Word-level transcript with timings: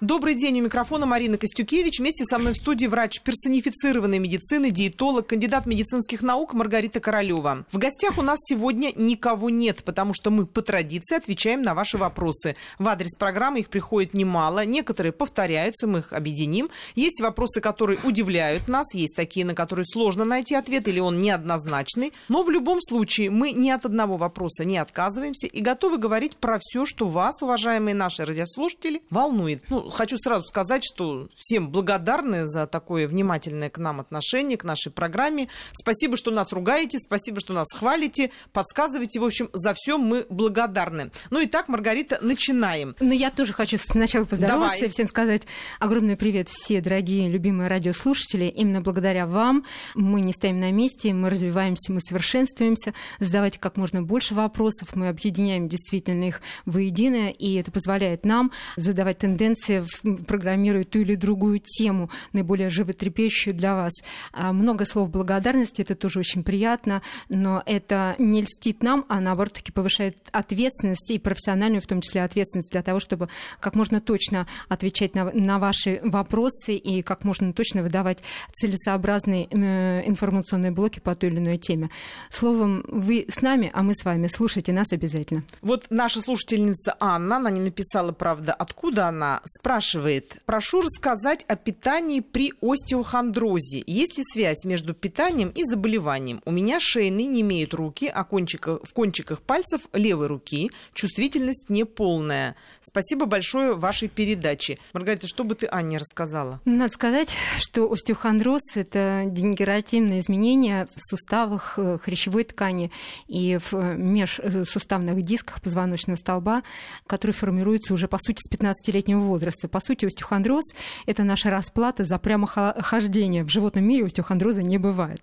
Добрый 0.00 0.34
день, 0.34 0.58
у 0.60 0.64
микрофона 0.64 1.04
Марина 1.04 1.36
Костюкевич. 1.36 1.98
Вместе 1.98 2.24
со 2.24 2.38
мной 2.38 2.54
в 2.54 2.56
студии 2.56 2.86
врач 2.86 3.20
персонифицированной 3.20 4.18
медицины, 4.18 4.70
диетолог, 4.70 5.26
кандидат 5.26 5.66
медицинских 5.66 6.22
наук 6.22 6.54
Маргарита 6.54 7.00
Королева. 7.00 7.66
В 7.70 7.76
гостях 7.76 8.16
у 8.16 8.22
нас 8.22 8.38
сегодня 8.40 8.94
никого 8.96 9.50
нет, 9.50 9.84
потому 9.84 10.14
что 10.14 10.30
мы 10.30 10.46
по 10.46 10.62
традиции 10.62 11.16
отвечаем 11.16 11.60
на 11.60 11.74
ваши 11.74 11.98
вопросы. 11.98 12.56
В 12.78 12.88
адрес 12.88 13.14
программы 13.18 13.60
их 13.60 13.68
приходит 13.68 14.14
немало, 14.14 14.64
некоторые 14.64 15.12
повторяются, 15.12 15.86
мы 15.86 15.98
их 15.98 16.14
объединим. 16.14 16.70
Есть 16.94 17.20
вопросы, 17.20 17.60
которые 17.60 17.98
удивляют 18.02 18.68
нас, 18.68 18.94
есть 18.94 19.14
такие, 19.14 19.44
на 19.44 19.54
которые 19.54 19.84
сложно 19.84 20.24
найти 20.24 20.54
ответ 20.54 20.88
или 20.88 20.98
он 20.98 21.20
неоднозначный. 21.20 22.14
Но 22.30 22.42
в 22.42 22.48
любом 22.48 22.80
случае 22.80 23.28
мы 23.28 23.52
ни 23.52 23.68
от 23.68 23.84
одного 23.84 24.16
вопроса 24.16 24.64
не 24.64 24.78
отказываемся 24.78 25.46
и 25.46 25.60
готовы 25.60 25.98
говорить 25.98 26.36
про 26.36 26.56
все, 26.58 26.86
что 26.86 27.06
вас, 27.06 27.42
уважаемые 27.42 27.94
наши 27.94 28.24
радиослушатели, 28.24 29.02
волнует. 29.10 29.62
Ну, 29.68 29.89
хочу 29.90 30.16
сразу 30.18 30.46
сказать, 30.46 30.82
что 30.84 31.28
всем 31.36 31.70
благодарны 31.70 32.46
за 32.46 32.66
такое 32.66 33.06
внимательное 33.06 33.70
к 33.70 33.78
нам 33.78 34.00
отношение, 34.00 34.56
к 34.56 34.64
нашей 34.64 34.90
программе. 34.90 35.48
Спасибо, 35.72 36.16
что 36.16 36.30
нас 36.30 36.52
ругаете, 36.52 36.98
спасибо, 36.98 37.40
что 37.40 37.52
нас 37.52 37.66
хвалите, 37.74 38.30
подсказываете. 38.52 39.20
В 39.20 39.24
общем, 39.24 39.50
за 39.52 39.74
все 39.74 39.98
мы 39.98 40.26
благодарны. 40.28 41.10
Ну 41.30 41.40
и 41.40 41.46
так, 41.46 41.68
Маргарита, 41.68 42.18
начинаем. 42.20 42.94
Ну, 43.00 43.12
я 43.12 43.30
тоже 43.30 43.52
хочу 43.52 43.76
сначала 43.78 44.24
поздороваться 44.24 44.78
Давай. 44.78 44.88
и 44.88 44.92
всем 44.92 45.06
сказать 45.06 45.42
огромный 45.78 46.16
привет 46.16 46.48
все 46.48 46.80
дорогие, 46.80 47.28
любимые 47.28 47.68
радиослушатели. 47.68 48.44
Именно 48.44 48.80
благодаря 48.80 49.26
вам 49.26 49.64
мы 49.94 50.20
не 50.20 50.32
стоим 50.32 50.60
на 50.60 50.70
месте, 50.70 51.12
мы 51.12 51.30
развиваемся, 51.30 51.92
мы 51.92 52.00
совершенствуемся. 52.00 52.94
Задавайте 53.18 53.58
как 53.58 53.76
можно 53.76 54.02
больше 54.02 54.34
вопросов, 54.34 54.94
мы 54.94 55.08
объединяем 55.08 55.68
действительно 55.68 56.24
их 56.24 56.40
воедино, 56.66 57.30
и 57.30 57.54
это 57.54 57.70
позволяет 57.70 58.24
нам 58.24 58.52
задавать 58.76 59.18
тенденции 59.18 59.79
программирует 60.26 60.90
ту 60.90 61.00
или 61.00 61.14
другую 61.14 61.60
тему, 61.60 62.10
наиболее 62.32 62.70
животрепещущую 62.70 63.54
для 63.54 63.74
вас. 63.74 63.92
А, 64.32 64.52
много 64.52 64.84
слов 64.84 65.10
благодарности, 65.10 65.82
это 65.82 65.94
тоже 65.94 66.20
очень 66.20 66.42
приятно, 66.42 67.02
но 67.28 67.62
это 67.66 68.14
не 68.18 68.42
льстит 68.42 68.82
нам, 68.82 69.04
а 69.08 69.20
наоборот 69.20 69.54
таки 69.54 69.72
повышает 69.72 70.16
ответственность 70.32 71.10
и 71.10 71.18
профессиональную, 71.18 71.80
в 71.80 71.86
том 71.86 72.00
числе 72.00 72.22
ответственность 72.22 72.70
для 72.70 72.82
того, 72.82 73.00
чтобы 73.00 73.28
как 73.60 73.74
можно 73.74 74.00
точно 74.00 74.46
отвечать 74.68 75.14
на, 75.14 75.30
на 75.32 75.58
ваши 75.58 76.00
вопросы 76.02 76.74
и 76.74 77.02
как 77.02 77.24
можно 77.24 77.52
точно 77.52 77.82
выдавать 77.82 78.22
целесообразные 78.52 79.48
э, 79.50 80.02
информационные 80.06 80.70
блоки 80.70 81.00
по 81.00 81.14
той 81.14 81.30
или 81.30 81.38
иной 81.38 81.58
теме. 81.58 81.90
Словом, 82.30 82.84
вы 82.88 83.26
с 83.28 83.42
нами, 83.42 83.70
а 83.72 83.82
мы 83.82 83.94
с 83.94 84.04
вами. 84.04 84.28
Слушайте 84.28 84.72
нас 84.72 84.92
обязательно. 84.92 85.44
Вот 85.62 85.86
наша 85.90 86.20
слушательница 86.20 86.96
Анна, 87.00 87.36
она 87.36 87.50
не 87.50 87.60
написала, 87.60 88.12
правда, 88.12 88.52
откуда 88.52 89.08
она, 89.08 89.40
спрашивает, 89.44 89.69
спрашивает, 89.70 90.38
прошу 90.46 90.80
рассказать 90.80 91.44
о 91.46 91.54
питании 91.54 92.18
при 92.18 92.52
остеохондрозе. 92.60 93.84
Есть 93.86 94.18
ли 94.18 94.24
связь 94.24 94.64
между 94.64 94.94
питанием 94.94 95.50
и 95.50 95.62
заболеванием? 95.62 96.42
У 96.44 96.50
меня 96.50 96.78
шейные 96.80 97.28
не 97.28 97.42
имеют 97.42 97.72
руки, 97.72 98.10
а 98.12 98.24
кончиках, 98.24 98.80
в 98.82 98.92
кончиках 98.92 99.42
пальцев 99.42 99.82
левой 99.92 100.26
руки 100.26 100.72
чувствительность 100.92 101.70
неполная. 101.70 102.56
Спасибо 102.80 103.26
большое 103.26 103.76
вашей 103.76 104.08
передаче. 104.08 104.80
Маргарита, 104.92 105.28
что 105.28 105.44
бы 105.44 105.54
ты 105.54 105.68
Анне 105.68 105.98
рассказала? 105.98 106.60
Надо 106.64 106.92
сказать, 106.92 107.32
что 107.58 107.92
остеохондроз– 107.92 108.62
это 108.74 109.22
дегенеративное 109.26 110.18
изменение 110.18 110.88
в 110.96 111.00
суставах 111.00 111.74
э, 111.76 111.98
хрящевой 112.02 112.42
ткани 112.42 112.90
и 113.28 113.56
в 113.58 113.74
э, 113.74 113.94
межсуставных 113.96 115.22
дисках 115.22 115.62
позвоночного 115.62 116.16
столба, 116.16 116.64
которые 117.06 117.34
формируются 117.34 117.94
уже, 117.94 118.08
по 118.08 118.18
сути, 118.18 118.40
с 118.40 118.50
15-летнего 118.52 119.20
возраста 119.20 119.59
возраста. 119.60 119.68
По 119.68 119.80
сути, 119.80 120.06
остеохондроз– 120.06 120.64
это 121.06 121.24
наша 121.24 121.50
расплата 121.50 122.04
за 122.04 122.18
прямохождение. 122.18 123.44
В 123.44 123.50
животном 123.50 123.84
мире 123.84 124.04
остеохондроза 124.06 124.62
не 124.62 124.78
бывает. 124.78 125.22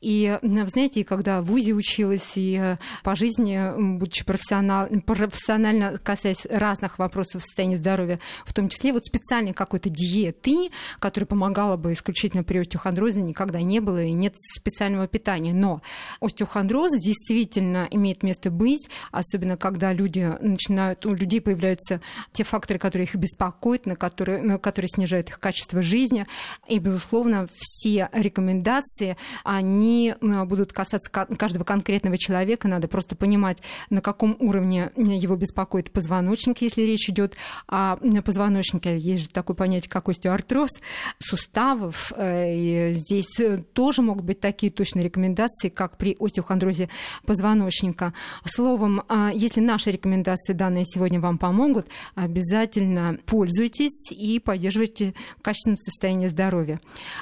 И, 0.00 0.38
знаете, 0.42 1.04
когда 1.04 1.42
в 1.42 1.52
УЗИ 1.52 1.72
училась 1.72 2.36
и 2.36 2.58
э, 2.60 2.76
по 3.02 3.16
жизни, 3.16 3.58
будучи 3.98 4.24
профессионал, 4.24 4.88
профессионально 5.06 5.98
касаясь 5.98 6.46
разных 6.50 6.98
вопросов 6.98 7.42
состояния 7.42 7.76
здоровья, 7.76 8.18
в 8.44 8.52
том 8.52 8.68
числе 8.68 8.92
вот 8.92 9.04
специальной 9.04 9.52
какой-то 9.52 9.88
диеты, 9.90 10.70
которая 10.98 11.26
помогала 11.26 11.76
бы 11.76 11.92
исключительно 11.92 12.44
при 12.44 12.58
остеохондрозе, 12.58 13.22
никогда 13.22 13.60
не 13.60 13.80
было, 13.80 14.02
и 14.02 14.12
нет 14.12 14.34
специального 14.36 15.06
питания. 15.06 15.52
Но 15.52 15.80
остеохондроз 16.20 16.90
действительно 17.00 17.88
имеет 17.90 18.22
место 18.22 18.50
быть, 18.50 18.88
особенно 19.12 19.56
когда 19.56 19.92
люди 19.92 20.36
начинают, 20.40 21.06
у 21.06 21.14
людей 21.14 21.40
появляются 21.40 22.00
те 22.32 22.44
факторы, 22.44 22.78
которые 22.78 23.06
их 23.06 23.14
беспокоят, 23.14 23.69
беспокоит, 23.70 23.86
на 23.86 23.96
которые, 23.96 24.58
которые 24.58 24.88
снижают 24.88 25.28
их 25.28 25.38
качество 25.38 25.82
жизни. 25.82 26.26
И, 26.68 26.78
безусловно, 26.78 27.46
все 27.56 28.08
рекомендации, 28.12 29.16
они 29.44 30.14
будут 30.20 30.72
касаться 30.72 31.10
каждого 31.10 31.64
конкретного 31.64 32.18
человека. 32.18 32.68
Надо 32.68 32.88
просто 32.88 33.16
понимать, 33.16 33.58
на 33.90 34.00
каком 34.00 34.36
уровне 34.40 34.90
его 34.96 35.36
беспокоит 35.36 35.90
позвоночник, 35.90 36.62
если 36.62 36.82
речь 36.82 37.08
идет 37.08 37.34
о 37.66 37.96
позвоночнике. 38.24 38.98
Есть 38.98 39.24
же 39.24 39.28
такое 39.28 39.56
понятие, 39.56 39.90
как 39.90 40.08
остеоартроз 40.08 40.70
суставов. 41.18 42.12
Э, 42.16 42.52
и 42.52 42.94
здесь 42.94 43.40
тоже 43.72 44.02
могут 44.02 44.24
быть 44.24 44.40
такие 44.40 44.72
точные 44.72 45.04
рекомендации, 45.04 45.68
как 45.68 45.96
при 45.96 46.16
остеохондрозе 46.18 46.88
позвоночника. 47.24 48.12
Словом, 48.44 49.02
а, 49.08 49.30
если 49.32 49.60
наши 49.60 49.90
рекомендации, 49.90 50.52
данные 50.52 50.84
сегодня 50.86 51.20
вам 51.20 51.38
помогут, 51.38 51.86
обязательно 52.14 53.18
пользуйтесь 53.26 53.49
пользуйтесь 53.50 54.12
и 54.12 54.38
поддерживайте 54.38 55.14
качественное 55.42 55.76
состояние 55.76 56.28
здоровья. 56.28 56.80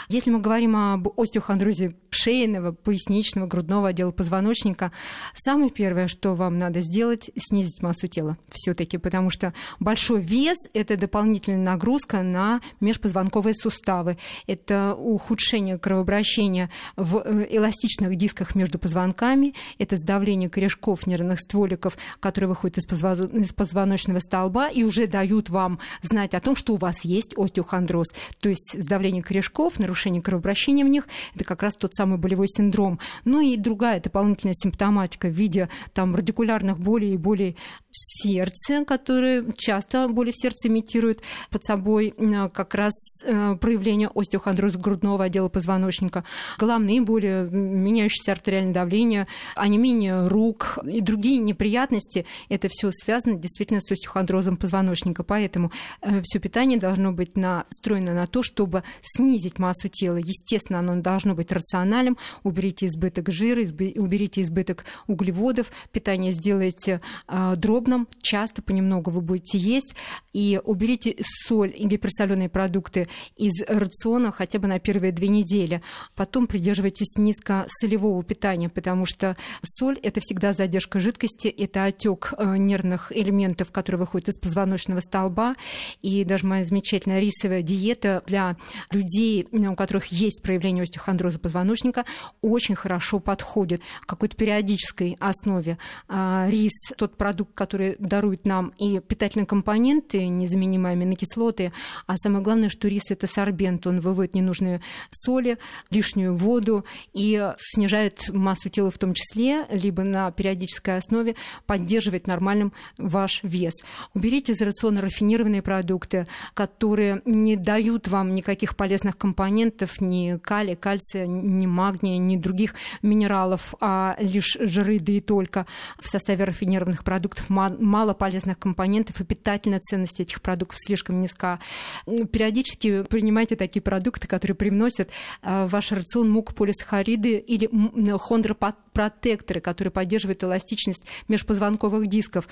Если 0.09 0.31
мы 0.31 0.41
говорим 0.41 0.77
об 0.77 1.09
остеохондрозе 1.19 1.94
шейного, 2.11 2.72
поясничного, 2.72 3.47
грудного 3.47 3.89
отдела 3.89 4.12
позвоночника, 4.12 4.93
самое 5.34 5.71
первое, 5.71 6.06
что 6.06 6.34
вам 6.34 6.59
надо 6.59 6.81
сделать, 6.81 7.31
снизить 7.37 7.83
массу 7.83 8.09
тела 8.09 8.37
все-таки, 8.50 8.99
потому 8.99 9.31
что 9.31 9.55
большой 9.81 10.21
вес– 10.21 10.59
это 10.75 10.99
дополнительная 10.99 11.62
нагрузка 11.62 12.22
на 12.22 12.60
межпозвонковые 12.81 13.55
суставы, 13.55 14.19
это 14.47 14.95
ухудшение 14.95 15.78
кровообращения 15.78 16.71
в 16.97 17.22
э, 17.25 17.47
эластичных 17.50 18.16
дисках 18.16 18.55
между 18.55 18.78
позвонками, 18.78 19.55
это 19.78 19.97
сдавление 19.97 20.50
корешков 20.50 21.06
нервных 21.06 21.41
стволиков, 21.41 21.97
которые 22.21 22.49
выходят 22.50 22.78
из 22.78 23.53
позвоночного 23.53 24.21
столба 24.21 24.69
и 24.69 24.83
уже 24.83 25.06
дают 25.06 25.49
вам 25.49 25.78
знать, 26.03 26.18
знать 26.19 26.34
о 26.34 26.41
том, 26.41 26.56
что 26.56 26.75
у 26.75 26.77
вас 26.77 27.05
есть 27.05 27.34
остеохондроз. 27.37 28.09
То 28.41 28.49
есть 28.49 28.75
сдавление 28.77 29.23
корешков, 29.23 29.79
нарушение 29.79 30.21
кровообращения 30.21 30.84
в 30.84 30.89
них– 30.89 31.06
это 31.37 31.45
как 31.45 31.62
раз 31.62 31.77
тот 31.77 31.95
самый 31.95 32.19
болевой 32.19 32.49
синдром. 32.49 32.99
Ну 33.25 33.41
и 33.41 33.56
другая 33.56 34.01
дополнительная 34.01 34.55
симптоматика 34.55 35.28
в 35.28 35.33
виде 35.33 35.69
там, 35.95 36.17
радикулярных 36.17 36.81
болей 36.81 37.15
и 37.15 37.17
болей 37.17 37.57
сердце, 37.98 38.84
которые 38.84 39.44
часто 39.56 40.09
боли 40.09 40.31
в 40.31 40.36
сердце 40.36 40.69
имитируют 40.69 41.20
под 41.50 41.64
собой 41.64 42.14
как 42.53 42.75
раз 42.75 42.94
э, 43.25 43.56
проявление 43.60 44.09
остеохондроза 44.14 44.78
грудного 44.78 45.25
отдела 45.25 45.48
позвоночника, 45.48 46.25
головные 46.59 47.00
боли, 47.00 47.48
меняющееся 47.50 48.32
артериальное 48.32 48.72
давление, 48.72 49.26
онемение 49.54 50.28
рук 50.28 50.78
и 50.88 51.00
другие 51.00 51.38
неприятности. 51.38 52.26
Это 52.48 52.69
все 52.70 52.91
связано 52.92 53.36
действительно 53.36 53.81
с 53.81 53.91
остеохондрозом 53.91 54.56
позвоночника. 54.56 55.22
Поэтому 55.22 55.72
э, 56.00 56.20
все 56.22 56.38
питание 56.38 56.78
должно 56.78 57.12
быть 57.12 57.36
настроено 57.36 58.15
на 58.15 58.26
то, 58.26 58.42
чтобы 58.42 58.84
снизить 59.03 59.59
массу 59.59 59.88
тела. 59.88 60.16
Естественно, 60.16 60.78
оно 60.78 61.00
должно 61.00 61.34
быть 61.34 61.53
рациональным. 61.53 62.16
Уберите 62.42 62.86
избыток 62.86 63.30
жира, 63.30 63.60
уберите 63.60 64.42
избыток 64.42 64.84
углеводов, 65.06 65.70
питание 65.92 66.32
сделайте 66.32 67.00
э, 67.26 67.54
дробным 67.56 67.88
крупном, 67.89 68.09
часто 68.21 68.63
понемногу 68.63 69.11
вы 69.11 69.21
будете 69.21 69.59
есть, 69.59 69.95
и 70.33 70.61
уберите 70.65 71.17
соль 71.47 71.73
и 71.75 71.87
гиперсоленые 71.87 72.49
продукты 72.49 73.09
из 73.37 73.63
рациона 73.67 74.31
хотя 74.31 74.59
бы 74.59 74.69
на 74.69 74.79
первые 74.79 75.13
две 75.13 75.29
недели. 75.29 75.83
Потом 76.15 76.47
придерживайтесь 76.47 77.17
низкосолевого 77.17 78.23
питания, 78.23 78.69
потому 78.69 79.07
что 79.07 79.37
соль– 79.65 79.99
это 80.03 80.21
всегда 80.21 80.53
задержка 80.53 81.01
жидкости, 81.01 81.49
это 81.49 81.85
отек 81.85 82.35
э, 82.37 82.57
нервных 82.57 83.11
элементов, 83.17 83.73
которые 83.73 84.01
выходят 84.01 84.29
из 84.29 84.39
позвоночного 84.39 85.01
столба, 85.01 85.55
и 86.03 86.25
даже 86.25 86.47
моя 86.47 86.65
замечательная 86.65 87.21
рисовая 87.21 87.63
диета 87.63 88.23
для 88.27 88.57
людей, 88.91 89.47
у 89.51 89.75
которых 89.75 90.07
есть 90.07 90.43
проявление 90.43 90.83
остеохондроза 90.83 91.39
позвоночника, 91.39 92.05
очень 92.43 92.75
хорошо 92.75 93.19
подходит. 93.19 93.81
Какой-то 94.07 94.37
периодической 94.37 95.17
основе 95.21 95.79
а, 96.09 96.47
рис, 96.51 96.73
тот 96.97 97.17
продукт, 97.17 97.55
который 97.55 97.67
которые 97.68 97.97
даруют 97.98 98.47
нам 98.47 98.72
и 98.78 98.98
питательные 98.98 99.44
компоненты, 99.44 100.26
незаменимые 100.26 100.92
аминокислоты, 100.92 101.70
а 102.06 102.16
самое 102.16 102.42
главное, 102.42 102.70
что 102.70 102.88
рис– 102.88 103.03
это 103.10 103.26
сорбент, 103.26 103.86
он 103.86 104.00
выводит 104.00 104.32
ненужные 104.32 104.80
соли, 105.10 105.59
лишнюю 105.91 106.34
воду 106.34 106.86
и 107.12 107.53
снижает 107.59 108.30
массу 108.30 108.70
тела 108.70 108.91
в 108.91 108.97
том 108.97 109.12
числе, 109.12 109.66
либо 109.70 110.03
на 110.03 110.30
периодической 110.30 110.97
основе 110.97 111.36
поддерживает 111.66 112.26
нормальным 112.26 112.72
ваш 112.97 113.41
вес. 113.42 113.74
Уберите 114.15 114.53
из 114.53 114.62
рациона 114.62 115.03
рафинированные 115.03 115.60
продукты, 115.60 116.26
которые 116.54 117.20
не 117.26 117.56
дают 117.56 118.09
вам 118.09 118.34
никаких 118.34 118.76
полезных 118.76 119.18
компонентов, 119.18 120.00
ни 120.00 120.38
калия, 120.38 120.74
кальция, 120.74 121.26
ни 121.26 121.66
магния, 121.66 122.16
ни 122.16 122.38
других 122.38 122.74
минералов, 123.03 123.74
а 123.82 124.16
лишь 124.18 124.56
жиры, 124.59 124.98
да 125.00 125.12
и 125.12 125.20
только. 125.20 125.66
В 126.00 126.09
составе 126.09 126.44
рафинированных 126.44 127.04
продуктов 127.04 127.50
мало 127.78 128.15
полезных 128.15 128.59
компонентов, 128.59 129.21
и 129.21 129.25
питательная 129.25 129.81
ценность 129.81 130.21
этих 130.21 130.41
продуктов 130.41 130.78
слишком 130.81 131.21
низка. 131.21 131.59
Периодически 132.07 133.03
принимайте 133.03 133.57
такие 133.57 133.83
продукты, 133.83 134.27
которые 134.27 134.55
привносят 134.55 135.10
э, 135.43 135.65
в 135.66 135.71
ваш 135.71 135.93
рацион 135.93 136.31
муку, 136.31 136.55
полисахариды 136.55 137.39
или 137.39 137.69
хондропротекторы, 138.16 139.60
которые 139.60 139.93
поддерживают 139.93 140.43
эластичность 140.45 141.03
межпозвонковых 141.28 142.07
дисков. 142.07 142.49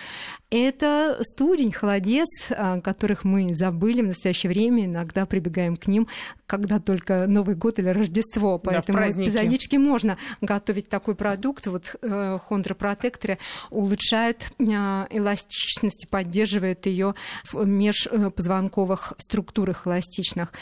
Это 0.51 1.19
студень, 1.23 1.73
холодец, 1.73 2.51
э, 2.51 2.81
которых 2.81 3.25
мы 3.25 3.55
забыли 3.55 4.03
в 4.03 4.07
настоящее 4.07 4.51
время, 4.51 4.85
иногда 4.85 5.27
прибегаем 5.27 5.77
к 5.77 5.87
ним, 5.87 6.09
когда 6.47 6.79
только 6.79 7.27
Новый 7.27 7.55
год 7.55 7.79
или 7.79 7.89
Рождество. 7.89 8.59
Поэтому 8.59 8.99
да, 8.99 9.11
эпизодически 9.11 9.77
можно 9.77 10.17
готовить 10.41 10.89
такой 10.89 11.15
продукт. 11.15 11.67
Вот 11.67 11.97
э, 12.03 12.39
хондропротекторы 12.47 13.39
улучшают 13.71 14.53
э, 14.59 14.65
эластичность 15.11 16.05
и 16.05 16.07
поддерживают 16.07 16.87
ее 16.87 17.15
в 17.53 17.67
межпозвонковых 17.67 19.15
структурах 19.19 19.87
эластичных. 19.87 20.53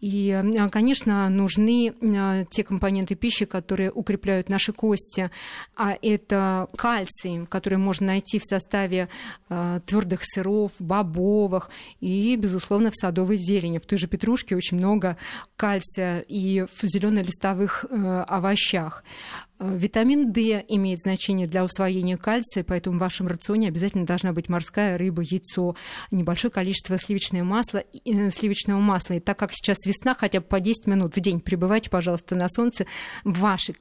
И, 0.00 0.30
а, 0.30 0.68
конечно, 0.68 1.28
нужны 1.28 1.94
а, 2.02 2.44
те 2.50 2.62
компоненты 2.62 3.14
пищи, 3.14 3.44
которые 3.44 3.90
укрепляют 3.90 4.48
наши 4.48 4.72
кости. 4.72 5.30
А 5.76 5.96
это 6.02 6.68
кальций, 6.76 7.46
который 7.48 7.78
можно 7.78 8.08
найти 8.08 8.38
в 8.38 8.44
составе 8.44 9.08
а, 9.48 9.80
твердых 9.80 10.20
сыров, 10.22 10.72
бобовых 10.78 11.70
и, 12.00 12.36
безусловно, 12.36 12.90
в 12.90 12.96
садовой 12.96 13.36
зелени. 13.36 13.78
В 13.78 13.86
той 13.86 13.98
же 13.98 14.06
петрушке 14.06 14.56
очень 14.56 14.76
много 14.76 15.16
кальция 15.56 16.20
и 16.28 16.66
в 16.66 16.82
зеленолистовых 16.82 17.84
э, 17.88 18.24
овощах. 18.28 19.04
Э, 19.58 19.76
витамин 19.76 20.32
D 20.32 20.64
имеет 20.68 21.00
значение 21.00 21.46
для 21.46 21.64
усвоения 21.64 22.16
кальция, 22.16 22.64
поэтому 22.64 22.96
в 22.96 23.00
вашем 23.00 23.26
рационе 23.26 23.68
обязательно 23.68 24.04
должна 24.04 24.32
быть 24.32 24.48
морская 24.48 24.98
рыба, 24.98 25.22
яйцо, 25.22 25.76
небольшое 26.10 26.50
количество 26.50 26.98
сливочного 26.98 27.44
масла, 27.44 27.84
э, 28.04 28.30
сливочного 28.30 28.80
масла. 28.80 29.14
И 29.14 29.20
так 29.20 29.38
как 29.38 29.52
сейчас 29.52 29.78
весна, 29.86 30.14
хотя 30.14 30.40
бы 30.40 30.46
по 30.46 30.60
10 30.60 30.86
минут 30.86 31.16
в 31.16 31.20
день 31.20 31.40
пребывайте, 31.40 31.90
пожалуйста, 31.90 32.34
на 32.34 32.48
солнце, 32.48 32.86
ваши 33.24 33.74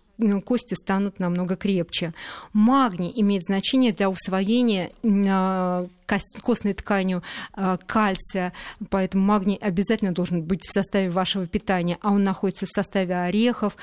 кости 0.46 0.76
станут 0.76 1.20
намного 1.20 1.56
крепче. 1.56 2.14
Магний 2.54 3.12
имеет 3.16 3.44
значение 3.44 3.92
для 3.92 4.10
усвоения 4.10 4.92
э, 5.02 5.88
костной 6.06 6.74
тканью 6.74 7.24
э, 7.56 7.78
кальция, 7.86 8.54
поэтому 8.90 9.24
магний 9.24 9.56
обязательно 9.56 10.14
должен 10.14 10.44
быть 10.44 10.68
в 10.68 10.72
составе 10.72 11.10
вашего 11.10 11.48
питания, 11.48 11.98
а 12.02 12.12
он 12.12 12.24
находится 12.24 12.66
в 12.66 12.70
составе 12.70 13.16
орехов, 13.16 13.76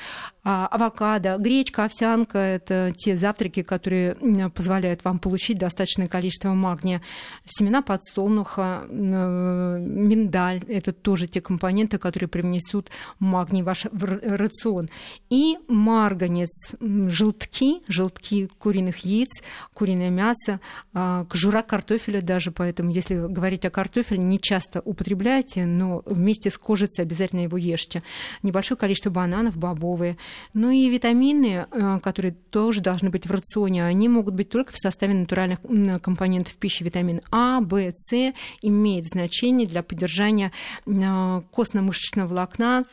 а, 0.43 0.69
авокадо, 0.69 1.37
гречка, 1.39 1.85
овсянка– 1.85 2.39
это 2.39 2.95
те 2.97 3.17
завтраки, 3.17 3.63
которые 3.63 4.15
позволяют 4.55 5.05
вам 5.05 5.19
получить 5.19 5.59
достаточное 5.59 6.09
количество 6.09 6.55
магния. 6.55 7.03
Семена 7.45 7.83
подсолнуха, 7.83 8.85
миндаль– 8.89 10.65
это 10.69 10.93
тоже 10.93 11.27
те 11.27 11.41
компоненты, 11.41 11.99
которые 11.99 12.29
привнесут 12.29 12.91
магний 13.19 13.63
в 13.63 13.67
ваш 13.67 13.87
рацион. 13.93 14.89
И 15.29 15.59
марганец 15.69 16.20
наконец, 16.21 16.75
желтки, 16.81 17.81
желтки 17.89 18.49
куриных 18.59 18.99
яиц, 18.99 19.43
куриное 19.73 20.11
мясо, 20.11 20.61
а, 20.93 21.25
кожура 21.25 21.63
картофеля 21.63 22.21
даже, 22.21 22.51
поэтому 22.51 22.91
если 22.91 23.15
говорить 23.15 23.65
о 23.65 23.71
картофеле, 23.71 24.21
не 24.21 24.39
часто 24.39 24.83
употребляйте, 24.85 25.65
но 25.65 26.03
вместе 26.05 26.51
с 26.51 26.59
кожицей 26.59 27.05
обязательно 27.05 27.41
его 27.41 27.57
ешьте. 27.57 28.03
Небольшое 28.43 28.77
количество 28.77 29.09
бананов, 29.09 29.57
бобовые. 29.57 30.19
Ну 30.53 30.69
и 30.71 30.91
витамины, 30.91 31.67
а, 31.71 32.01
которые 32.01 32.35
тоже 32.51 32.81
должны 32.81 33.09
быть 33.09 33.27
в 33.27 33.31
рационе, 33.31 33.85
они 33.85 34.09
могут 34.09 34.35
быть 34.35 34.51
только 34.51 34.73
в 34.73 34.79
составе 34.79 35.15
натуральных 35.15 35.61
компонентов 36.03 36.57
пищи. 36.57 36.83
Витамин 36.83 37.23
А, 37.31 37.61
В, 37.61 37.93
С 37.95 38.35
имеет 38.61 39.07
значение 39.07 39.67
для 39.67 39.83
поддержания 39.83 40.53
а, 40.87 41.43
костно-мышечного 41.51 42.27
волокна, 42.27 42.85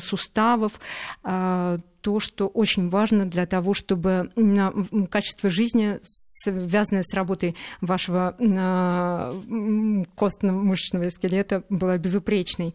суставов, 0.00 0.80
то, 2.04 2.20
что 2.20 2.48
очень 2.48 2.90
важно 2.90 3.24
для 3.24 3.46
того, 3.46 3.72
чтобы 3.72 4.30
качество 5.10 5.48
жизни, 5.48 5.98
связанное 6.02 7.02
с 7.02 7.14
работой 7.14 7.56
вашего 7.80 8.36
костно-мышечного 10.14 11.08
скелета, 11.08 11.64
было 11.70 11.96
безупречной. 11.96 12.74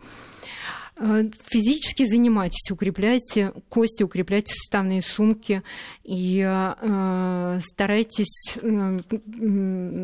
Э, 0.99 1.23
физически 1.45 2.05
занимайтесь, 2.05 2.69
укрепляйте 2.71 3.53
кости, 3.69 4.03
укрепляйте 4.03 4.53
суставные 4.53 5.01
сумки 5.01 5.63
и 6.03 6.45
э, 6.45 7.59
старайтесь, 7.61 8.57
э, 8.61 8.99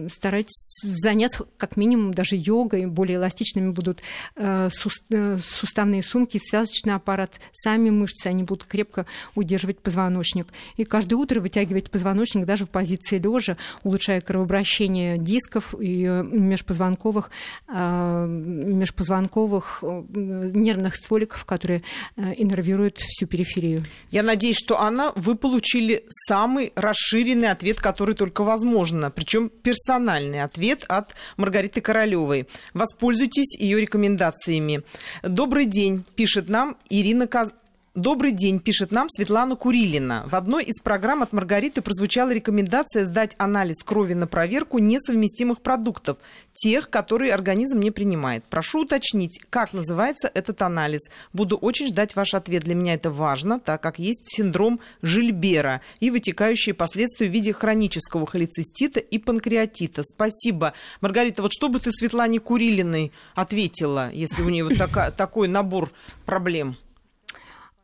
старайтесь 0.09 0.79
заняться 0.83 1.45
как 1.57 1.75
минимум 1.75 2.13
даже 2.13 2.37
йогой, 2.37 2.85
более 2.85 3.17
эластичными 3.17 3.71
будут 3.71 3.99
э, 4.37 4.69
суставные 4.69 6.03
сумки, 6.03 6.39
связочный 6.41 6.93
аппарат, 6.93 7.41
сами 7.51 7.89
мышцы, 7.89 8.27
они 8.27 8.43
будут 8.43 8.63
крепко 8.63 9.05
удерживать 9.35 9.79
позвоночник. 9.79 10.47
И 10.77 10.85
каждое 10.85 11.15
утро 11.15 11.41
вытягивать 11.41 11.91
позвоночник 11.91 12.45
даже 12.45 12.65
в 12.65 12.69
позиции 12.69 13.17
лежа, 13.17 13.57
улучшая 13.83 14.21
кровообращение 14.21 15.17
дисков 15.17 15.75
и 15.77 16.05
межпозвонковых, 16.05 17.31
межпозвонковых 17.67 19.83
нервных 19.83 20.84
нервных 20.85 20.95
стволиков, 20.95 21.45
которые 21.45 21.81
э, 22.15 22.33
иннервируют 22.37 22.99
всю 22.99 23.27
периферию. 23.27 23.85
Я 24.11 24.23
надеюсь, 24.23 24.57
что, 24.57 24.79
Анна, 24.79 25.11
вы 25.15 25.35
получили 25.35 26.03
самый 26.27 26.71
расширенный 26.75 27.51
ответ, 27.51 27.79
который 27.79 28.15
только 28.15 28.43
возможно, 28.43 29.11
причем 29.11 29.49
персональный 29.49 30.43
ответ 30.43 30.85
от 30.87 31.15
Маргариты 31.37 31.81
Королевой. 31.81 32.47
Воспользуйтесь 32.73 33.57
ее 33.59 33.81
рекомендациями. 33.81 34.83
Добрый 35.23 35.65
день, 35.65 36.03
пишет 36.15 36.49
нам 36.49 36.77
Ирина 36.89 37.27
Каз... 37.27 37.51
Добрый 37.95 38.33
день, 38.33 38.59
пишет 38.59 38.91
нам 38.91 39.07
Светлана 39.09 39.55
Курилина. 39.55 40.25
В 40.29 40.35
одной 40.35 40.65
из 40.65 40.81
программ 40.81 41.23
от 41.23 41.31
Маргариты 41.31 41.81
прозвучала 41.81 42.33
рекомендация 42.33 43.05
сдать 43.05 43.35
анализ 43.37 43.81
крови 43.85 44.13
на 44.13 44.27
проверку 44.27 44.79
несовместимых 44.79 45.61
продуктов, 45.61 46.17
тех, 46.53 46.89
которые 46.89 47.33
организм 47.33 47.79
не 47.79 47.91
принимает. 47.91 48.43
Прошу 48.49 48.81
уточнить, 48.81 49.39
как 49.49 49.71
называется 49.71 50.29
этот 50.33 50.61
анализ. 50.61 51.09
Буду 51.31 51.55
очень 51.55 51.87
ждать 51.87 52.17
ваш 52.17 52.33
ответ. 52.33 52.65
Для 52.65 52.75
меня 52.75 52.95
это 52.95 53.11
важно, 53.11 53.61
так 53.61 53.81
как 53.81 53.97
есть 53.97 54.25
синдром 54.25 54.81
Жильбера 55.01 55.79
и 56.01 56.11
вытекающие 56.11 56.75
последствия 56.75 57.29
в 57.29 57.31
виде 57.31 57.53
хронического 57.53 58.27
холецистита 58.27 58.99
и 58.99 59.19
панкреатита. 59.19 60.03
Спасибо. 60.03 60.73
Маргарита, 60.99 61.41
вот 61.41 61.53
что 61.53 61.69
бы 61.69 61.79
ты 61.79 61.91
Светлане 61.91 62.41
Курилиной 62.41 63.13
ответила, 63.35 64.11
если 64.11 64.41
у 64.41 64.49
нее 64.49 64.65
вот 64.65 64.73
такой 65.15 65.47
набор 65.47 65.93
проблем? 66.25 66.75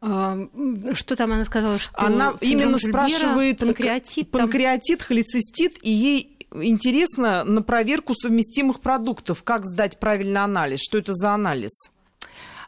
А, 0.01 0.35
что 0.93 1.15
там 1.15 1.31
она 1.31 1.45
сказала? 1.45 1.77
Что 1.77 1.91
она 1.95 2.33
именно 2.41 2.79
спрашивает 2.79 3.59
панкреатит, 3.59 4.31
панкреатит 4.31 4.99
там... 4.99 5.07
холецистит, 5.07 5.77
и 5.83 5.91
ей 5.91 6.37
интересно 6.53 7.43
на 7.43 7.61
проверку 7.61 8.15
совместимых 8.15 8.81
продуктов, 8.81 9.43
как 9.43 9.65
сдать 9.65 9.99
правильный 9.99 10.41
анализ, 10.41 10.79
что 10.81 10.97
это 10.97 11.13
за 11.13 11.33
анализ? 11.33 11.71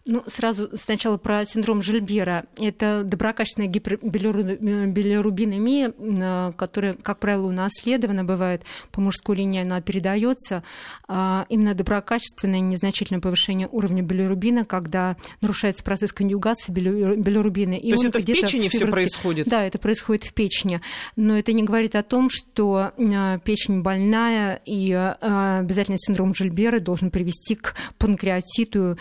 Ну, 0.05 0.21
сразу 0.27 0.69
сначала 0.77 1.17
про 1.17 1.45
синдром 1.45 1.81
Жильбера. 1.81 2.43
Это 2.57 3.03
доброкачественная 3.05 3.69
гипербилирубинемия, 3.69 5.93
э, 5.97 6.51
которая, 6.57 6.95
как 6.95 7.19
правило, 7.19 7.47
унаследована 7.47 8.25
бывает 8.25 8.63
по 8.91 8.99
мужской 8.99 9.37
линии, 9.37 9.61
она 9.61 9.79
передается. 9.79 10.61
А 11.07 11.45
именно 11.47 11.73
доброкачественное 11.73 12.59
незначительное 12.59 13.21
повышение 13.21 13.69
уровня 13.71 14.03
билирубина, 14.03 14.65
когда 14.65 15.15
нарушается 15.39 15.85
процесс 15.85 16.11
конъюгации 16.11 16.73
билирубина. 16.73 17.75
И 17.75 17.91
То 17.91 17.95
есть 17.95 18.03
это 18.03 18.19
в 18.19 18.25
печени 18.25 18.67
все 18.67 18.87
происходит? 18.87 19.47
Да, 19.47 19.63
это 19.63 19.79
происходит 19.79 20.25
в 20.25 20.33
печени. 20.33 20.81
Но 21.15 21.37
это 21.37 21.53
не 21.53 21.63
говорит 21.63 21.95
о 21.95 22.03
том, 22.03 22.29
что 22.29 22.91
э, 22.97 23.39
печень 23.45 23.81
больная 23.81 24.59
и 24.65 24.91
э, 24.91 25.13
обязательно 25.59 25.97
синдром 25.97 26.35
Жильбера 26.35 26.81
должен 26.81 27.09
привести 27.09 27.55
к 27.55 27.73
панкреатиту, 27.97 28.97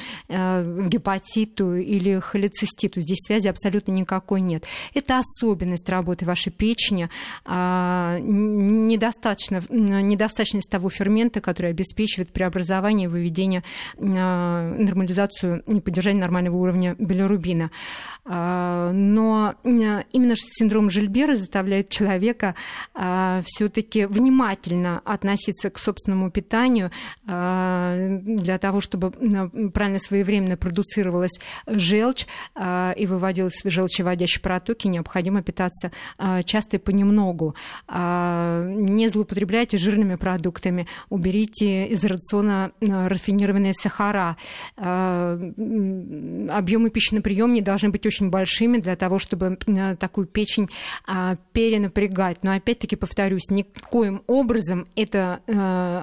гепатиту 0.93 1.75
или 1.75 2.21
холециститу. 2.21 3.01
Здесь 3.01 3.19
связи 3.27 3.49
абсолютно 3.49 3.93
никакой 3.93 4.41
нет. 4.41 4.65
Это 4.95 5.19
особенность 5.19 5.89
работы 5.89 6.27
вашей 6.27 6.53
печени, 6.53 7.09
а, 7.45 8.19
недостаточно, 8.21 9.63
недостаточность 9.71 10.71
того 10.71 10.91
фермента, 10.91 11.41
который 11.41 11.71
обеспечивает 11.71 12.31
преобразование 12.31 13.09
выведение, 13.09 13.63
а, 13.99 14.75
нормализацию 14.79 15.63
и 15.67 15.81
поддержание 15.81 16.21
нормального 16.21 16.57
уровня 16.57 16.95
билирубина. 16.99 17.71
А, 18.25 18.93
но 18.93 19.55
именно 19.65 20.35
синдром 20.37 20.91
Жильбера 20.91 21.35
заставляет 21.35 21.89
человека 21.89 22.55
все-таки 23.45 24.07
внимательно 24.07 25.01
относиться 25.05 25.71
к 25.71 25.79
собственному 25.79 26.31
питанию 26.31 26.91
для 27.25 28.59
того, 28.61 28.81
чтобы 28.81 29.11
правильно 29.11 29.99
своевременно 29.99 30.57
продуцировалась 30.83 31.39
желчь 31.67 32.27
и 32.59 33.07
выводилась 33.07 33.65
в 33.65 33.71
желчеводящие 33.71 34.43
протоки, 34.43 34.89
необходимо 34.89 35.43
питаться 35.43 35.93
часто 36.45 36.77
и 36.77 36.81
понемногу. 36.81 37.55
Не 37.89 39.09
злоупотребляйте 39.09 39.79
жирными 39.79 40.17
продуктами, 40.17 40.87
уберите 41.09 41.87
из 41.87 42.05
рациона 42.05 42.73
рафинированные 42.81 43.75
сахара. 43.75 44.37
Объемы 44.77 45.55
пищи 46.91 47.15
на 47.15 47.23
прием 47.23 47.55
не 47.55 47.63
должны 47.63 47.91
быть 47.91 48.07
очень 48.07 48.31
большими 48.31 48.79
для 48.79 48.97
того, 48.97 49.19
чтобы 49.19 49.59
такую 49.99 50.27
печень 50.27 50.69
перенапрягать. 51.53 52.43
Но 52.43 52.53
опять-таки 52.53 52.97
повторюсь, 52.97 53.51
никоим 53.51 54.23
образом 54.27 54.89
это 54.97 55.41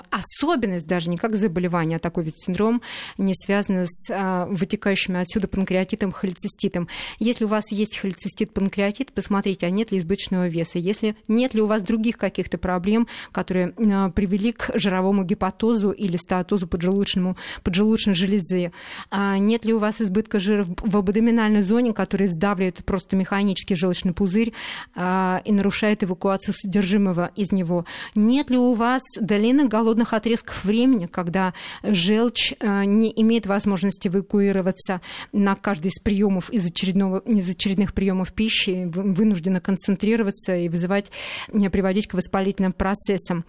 особенность 0.10 0.88
даже 0.88 1.10
не 1.10 1.18
как 1.18 1.36
заболевание, 1.36 1.98
а 1.98 2.00
такой 2.00 2.24
вид 2.24 2.36
синдром 2.38 2.82
не 3.18 3.34
связано 3.36 3.86
с 3.88 4.48
вытекающими 4.70 5.20
отсюда 5.20 5.48
панкреатитом, 5.48 6.12
холециститом. 6.12 6.88
Если 7.18 7.46
у 7.46 7.48
вас 7.48 7.72
есть 7.72 7.98
холецистит, 7.98 8.54
панкреатит, 8.54 9.12
посмотрите, 9.12 9.66
а 9.66 9.70
нет 9.70 9.92
ли 9.92 9.98
избыточного 9.98 10.48
веса. 10.48 10.78
Если 10.78 11.16
нет 11.28 11.56
ли 11.56 11.62
у 11.62 11.66
вас 11.66 11.82
других 11.82 12.18
каких-то 12.18 12.58
проблем, 12.60 13.08
которые 13.32 13.70
привели 14.16 14.52
к 14.52 14.72
жировому 14.76 15.24
гепатозу 15.24 15.90
или 15.90 16.18
стеатозу 16.18 16.68
поджелудочному, 16.68 17.36
поджелудочной 17.64 18.14
железы. 18.14 18.72
А 19.10 19.38
нет 19.38 19.66
ли 19.66 19.74
у 19.74 19.80
вас 19.80 20.02
избытка 20.02 20.40
жира 20.40 20.66
в 20.68 20.98
абдоминальной 20.98 21.64
зоне, 21.64 21.94
который 21.94 22.28
сдавливает 22.28 22.84
просто 22.86 23.16
механически 23.16 23.74
желчный 23.74 24.14
пузырь 24.14 24.54
а, 24.96 25.42
и 25.46 25.52
нарушает 25.52 26.04
эвакуацию 26.04 26.54
содержимого 26.54 27.32
из 27.36 27.52
него? 27.52 27.86
Нет 28.14 28.50
ли 28.52 28.58
у 28.58 28.74
вас 28.74 29.02
длинных 29.20 29.70
голодных 29.70 30.14
отрезков 30.14 30.64
времени, 30.64 31.08
когда 31.08 31.54
желчь 31.84 32.54
а, 32.60 32.86
не 32.86 33.12
имеет 33.16 33.48
возможности 33.48 34.08
эвакуироваться 34.60 35.02
на 35.32 35.56
каждый 35.56 35.90
из 35.90 36.00
приемов 36.00 36.50
из, 36.50 36.66
очередного, 36.66 37.20
из 37.20 37.50
очередных 37.50 37.94
приемов 37.94 38.34
пищи, 38.34 38.86
вынуждена 38.86 39.60
концентрироваться 39.60 40.56
и 40.56 40.70
вызывать, 40.70 41.12
приводить 41.52 42.08
к 42.08 42.14
воспалительным 42.14 42.72
процессам? 42.72 43.46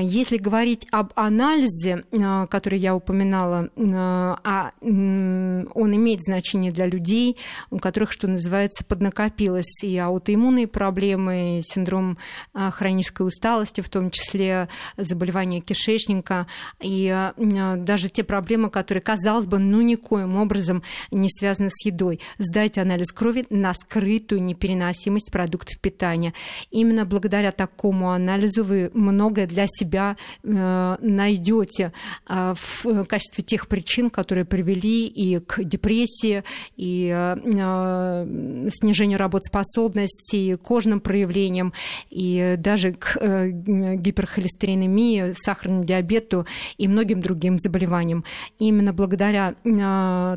Если 0.00 0.36
говорить 0.36 0.86
об 0.90 1.12
анализе, 1.16 2.04
который 2.50 2.78
я 2.78 2.94
упоминала, 2.94 3.68
а 3.76 4.72
он 4.80 5.96
имеет 5.96 6.22
значение 6.22 6.72
для 6.72 6.86
людей, 6.86 7.36
у 7.70 7.78
которых, 7.78 8.12
что 8.12 8.28
называется, 8.28 8.84
поднакопилось 8.84 9.82
и 9.82 9.96
аутоиммунные 9.98 10.66
проблемы, 10.66 11.58
и 11.58 11.62
синдром 11.62 12.18
а, 12.54 12.70
хронической 12.70 13.26
усталости, 13.26 13.80
в 13.80 13.88
том 13.88 14.10
числе 14.10 14.68
заболевания 14.96 15.60
кишечника, 15.60 16.46
и 16.80 17.30
даже 17.36 18.08
те 18.08 18.24
проблемы, 18.24 18.70
которые, 18.70 19.02
казалось 19.02 19.46
бы, 19.46 19.58
ну 19.58 19.80
никоим 19.82 20.17
образом 20.26 20.82
не 21.10 21.28
связаны 21.28 21.70
с 21.70 21.84
едой. 21.84 22.20
Сдайте 22.38 22.80
анализ 22.80 23.12
крови 23.12 23.46
на 23.50 23.74
скрытую 23.74 24.42
непереносимость 24.42 25.30
продуктов 25.30 25.78
питания. 25.80 26.34
Именно 26.70 27.04
благодаря 27.04 27.52
такому 27.52 28.10
анализу 28.10 28.64
вы 28.64 28.90
многое 28.94 29.46
для 29.46 29.66
себя 29.66 30.16
э, 30.42 30.96
найдете 31.00 31.92
а, 32.26 32.54
в 32.54 33.04
качестве 33.04 33.44
тех 33.44 33.68
причин, 33.68 34.10
которые 34.10 34.44
привели 34.44 35.06
и 35.06 35.38
к 35.38 35.62
депрессии, 35.64 36.44
и 36.76 37.10
э, 37.14 37.36
э, 37.44 38.68
снижению 38.70 39.18
работоспособности, 39.18 40.36
и 40.36 40.56
кожным 40.56 41.00
проявлениям, 41.00 41.72
и 42.10 42.54
даже 42.58 42.92
к 42.92 43.16
э, 43.20 43.50
гиперхолестеринемии, 43.50 45.32
сахарному 45.34 45.84
диабету 45.84 46.46
и 46.76 46.88
многим 46.88 47.20
другим 47.20 47.58
заболеваниям. 47.58 48.24
Именно 48.58 48.92
благодаря 48.92 49.54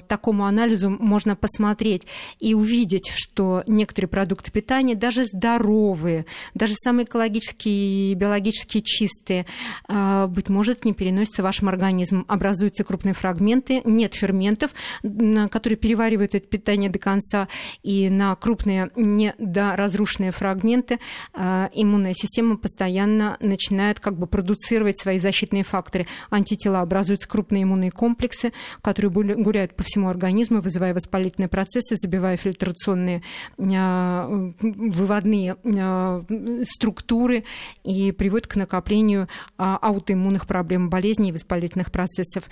такому 0.07 0.45
анализу 0.45 0.89
можно 0.89 1.35
посмотреть 1.35 2.03
и 2.39 2.53
увидеть, 2.53 3.11
что 3.13 3.63
некоторые 3.67 4.09
продукты 4.09 4.51
питания, 4.51 4.95
даже 4.95 5.25
здоровые, 5.25 6.25
даже 6.53 6.73
самые 6.75 7.05
экологические 7.05 8.11
и 8.11 8.15
биологически 8.15 8.81
чистые, 8.81 9.45
быть 9.87 10.49
может, 10.49 10.85
не 10.85 10.93
переносятся 10.93 11.43
вашим 11.43 11.69
организмом. 11.69 12.25
Образуются 12.27 12.83
крупные 12.83 13.13
фрагменты, 13.13 13.81
нет 13.85 14.13
ферментов, 14.13 14.71
которые 15.01 15.77
переваривают 15.77 16.35
это 16.35 16.47
питание 16.47 16.89
до 16.89 16.99
конца, 16.99 17.47
и 17.83 18.09
на 18.09 18.35
крупные 18.35 18.91
недоразрушенные 18.95 20.31
фрагменты 20.31 20.99
а, 21.33 21.69
иммунная 21.73 22.13
система 22.13 22.57
постоянно 22.57 23.37
начинает 23.39 23.99
как 23.99 24.17
бы 24.17 24.27
продуцировать 24.27 24.99
свои 24.99 25.19
защитные 25.19 25.63
факторы. 25.63 26.07
Антитела 26.29 26.81
образуются 26.81 27.27
крупные 27.27 27.63
иммунные 27.63 27.91
комплексы, 27.91 28.53
которые 28.81 29.11
гуляют 29.51 29.75
по 29.75 29.83
всему 29.83 30.07
организму, 30.07 30.61
вызывая 30.61 30.93
воспалительные 30.93 31.49
процессы, 31.49 31.95
забивая 31.97 32.37
фильтрационные 32.37 33.21
а, 33.59 34.53
выводные 34.61 35.57
а, 35.65 36.21
структуры 36.63 37.43
и 37.83 38.13
приводят 38.13 38.47
к 38.47 38.55
накоплению 38.55 39.27
аутоиммунных 39.57 40.47
проблем, 40.47 40.89
болезней 40.89 41.29
и 41.29 41.33
воспалительных 41.33 41.91
процессов. 41.91 42.45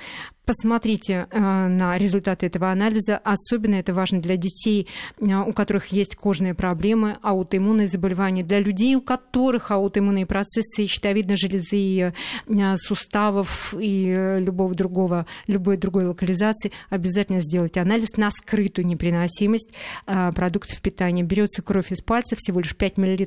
Посмотрите 0.50 1.28
э, 1.30 1.40
на 1.68 1.96
результаты 2.00 2.48
этого 2.48 2.72
анализа. 2.72 3.18
Особенно 3.18 3.76
это 3.76 3.94
важно 3.94 4.20
для 4.20 4.36
детей, 4.36 4.88
э, 5.22 5.26
у 5.46 5.54
которых 5.54 5.90
есть 5.90 6.16
кожные 6.16 6.56
проблемы, 6.56 7.18
аутоиммунные 7.22 7.88
заболевания. 7.88 8.42
Для 8.42 8.60
людей, 8.60 8.96
у 8.96 9.02
которых 9.02 9.70
аутоиммунные 9.70 10.26
процессы 10.26 10.88
щитовидной 10.88 11.38
железы, 11.38 12.16
э, 12.48 12.78
суставов 12.78 13.76
и 13.80 14.38
любого 14.40 14.74
другого, 14.74 15.28
любой 15.46 15.78
другой 15.78 16.08
локализации, 16.08 16.72
обязательно 16.90 17.42
сделать 17.42 17.78
анализ 17.78 18.18
на 18.18 18.32
скрытую 18.32 18.88
непереносимость 18.88 19.76
продуктов 20.34 20.82
питания. 20.82 21.22
Берется 21.22 21.62
кровь 21.62 21.92
из 21.92 22.02
пальца, 22.02 22.36
всего 22.36 22.60
лишь 22.60 22.76
5 22.76 22.98
мл 22.98 23.18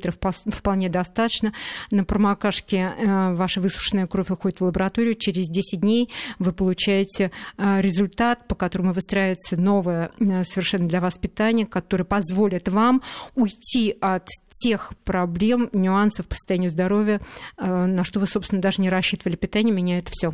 вполне 0.47 0.89
достаточно. 0.89 1.53
На 1.89 2.03
промокашке 2.03 2.91
ваша 3.31 3.61
высушенная 3.61 4.07
кровь 4.07 4.29
уходит 4.29 4.59
в 4.59 4.65
лабораторию. 4.65 5.15
Через 5.15 5.47
10 5.47 5.79
дней 5.79 6.09
вы 6.37 6.51
получаете 6.51 7.12
получаете 7.13 7.31
а, 7.57 7.81
результат, 7.81 8.47
по 8.47 8.55
которому 8.55 8.93
выстраивается 8.93 9.57
новое 9.57 10.11
а, 10.19 10.43
совершенно 10.43 10.87
для 10.87 11.01
вас 11.01 11.17
питание, 11.17 11.65
которое 11.65 12.03
позволит 12.03 12.69
вам 12.69 13.01
уйти 13.35 13.95
от 14.01 14.27
тех 14.49 14.93
проблем, 15.03 15.69
нюансов 15.73 16.27
по 16.27 16.35
состоянию 16.35 16.69
здоровья, 16.69 17.21
а, 17.57 17.85
на 17.85 18.03
что 18.03 18.19
вы, 18.19 18.27
собственно, 18.27 18.61
даже 18.61 18.81
не 18.81 18.89
рассчитывали. 18.89 19.35
Питание 19.35 19.73
меняет 19.73 20.09
все. 20.09 20.33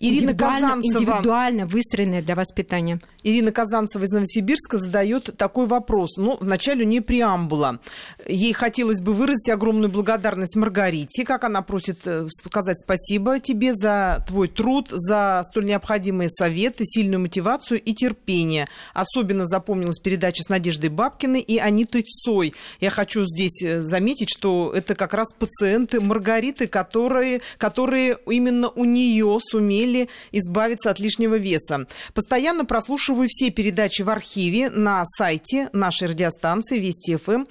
Ирина 0.00 0.30
индивидуально, 0.30 0.68
Казанцева... 0.68 1.02
индивидуально 1.02 1.66
выстроенное 1.66 2.22
для 2.22 2.34
вас 2.34 2.52
питание. 2.52 2.98
Ирина 3.22 3.52
Казанцева 3.52 4.04
из 4.04 4.10
Новосибирска 4.10 4.78
задает 4.78 5.36
такой 5.36 5.66
вопрос. 5.66 6.16
Ну, 6.16 6.36
вначале 6.40 6.84
у 6.84 6.88
нее 6.88 7.00
преамбула. 7.00 7.80
Ей 8.26 8.52
хотелось 8.52 9.00
бы 9.00 9.12
выразить 9.12 9.48
огромную 9.48 9.90
благодарность 9.90 10.56
Маргарите, 10.56 11.24
как 11.24 11.44
она 11.44 11.62
просит 11.62 12.00
э, 12.06 12.26
сказать 12.28 12.78
спасибо 12.80 13.38
тебе 13.38 13.74
за 13.74 14.24
твой 14.26 14.48
труд, 14.48 14.88
за 14.90 15.42
столь 15.44 15.66
необходимый 15.66 16.13
необходимые 16.14 16.30
советы, 16.30 16.84
сильную 16.84 17.20
мотивацию 17.20 17.80
и 17.80 17.92
терпение. 17.92 18.68
Особенно 18.94 19.46
запомнилась 19.46 19.98
передача 19.98 20.42
с 20.42 20.48
Надеждой 20.48 20.90
Бабкиной 20.90 21.40
и 21.40 21.58
Анитой 21.58 22.02
Цой. 22.02 22.54
Я 22.80 22.90
хочу 22.90 23.24
здесь 23.24 23.62
э, 23.62 23.82
заметить, 23.82 24.28
что 24.30 24.72
это 24.74 24.94
как 24.94 25.14
раз 25.14 25.32
пациенты 25.38 26.00
Маргариты, 26.00 26.66
которые, 26.66 27.40
которые 27.58 28.18
именно 28.26 28.68
у 28.70 28.84
нее 28.84 29.38
сумели 29.40 30.08
избавиться 30.32 30.90
от 30.90 31.00
лишнего 31.00 31.36
веса. 31.36 31.86
Постоянно 32.14 32.64
прослушиваю 32.64 33.28
все 33.28 33.50
передачи 33.50 34.02
в 34.02 34.10
архиве 34.10 34.70
на 34.70 35.04
сайте 35.06 35.68
нашей 35.72 36.08
радиостанции 36.08 36.78
Вести 36.78 37.16
ФМ. 37.16 37.44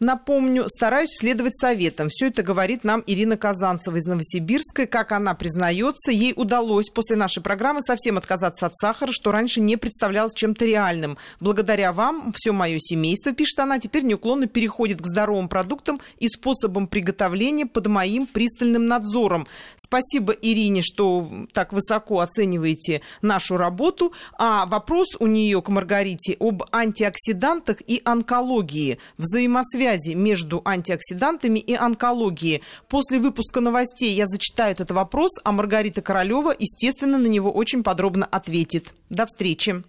Напомню, 0.00 0.68
стараюсь 0.68 1.10
следовать 1.12 1.56
советам. 1.56 2.08
Все 2.08 2.28
это 2.28 2.42
говорит 2.42 2.84
нам 2.84 3.02
Ирина 3.06 3.36
Казанцева 3.36 3.96
из 3.96 4.06
Новосибирска. 4.06 4.86
Как 4.86 5.12
она 5.12 5.34
признается, 5.34 6.12
ей 6.12 6.32
удалось 6.36 6.88
после 6.90 7.16
нашей 7.16 7.42
программы 7.42 7.82
совсем 7.82 8.07
совсем 8.08 8.16
отказаться 8.16 8.64
от 8.64 8.74
сахара, 8.74 9.12
что 9.12 9.32
раньше 9.32 9.60
не 9.60 9.76
представлялось 9.76 10.32
чем-то 10.34 10.64
реальным. 10.64 11.18
Благодаря 11.40 11.92
вам 11.92 12.32
все 12.34 12.52
мое 12.52 12.78
семейство, 12.78 13.32
пишет 13.32 13.58
она, 13.58 13.78
теперь 13.78 14.02
неуклонно 14.02 14.46
переходит 14.46 15.02
к 15.02 15.06
здоровым 15.06 15.48
продуктам 15.48 16.00
и 16.18 16.28
способам 16.28 16.86
приготовления 16.86 17.66
под 17.66 17.86
моим 17.88 18.26
пристальным 18.26 18.86
надзором. 18.86 19.46
Спасибо 19.76 20.32
Ирине, 20.32 20.80
что 20.80 21.28
так 21.52 21.74
высоко 21.74 22.20
оцениваете 22.20 23.02
нашу 23.20 23.58
работу. 23.58 24.14
А 24.38 24.64
вопрос 24.64 25.08
у 25.20 25.26
нее 25.26 25.60
к 25.60 25.68
Маргарите 25.68 26.34
об 26.40 26.62
антиоксидантах 26.72 27.82
и 27.86 28.00
онкологии, 28.06 28.98
взаимосвязи 29.18 30.14
между 30.14 30.62
антиоксидантами 30.64 31.58
и 31.58 31.74
онкологией. 31.74 32.62
После 32.88 33.18
выпуска 33.18 33.60
новостей 33.60 34.14
я 34.14 34.24
зачитаю 34.26 34.72
этот 34.72 34.92
вопрос, 34.92 35.32
а 35.44 35.52
Маргарита 35.52 36.00
Королева, 36.00 36.54
естественно, 36.58 37.18
на 37.18 37.26
него 37.26 37.50
очень 37.50 37.82
подробно 37.88 38.26
ответит. 38.26 38.92
До 39.08 39.24
встречи. 39.24 39.82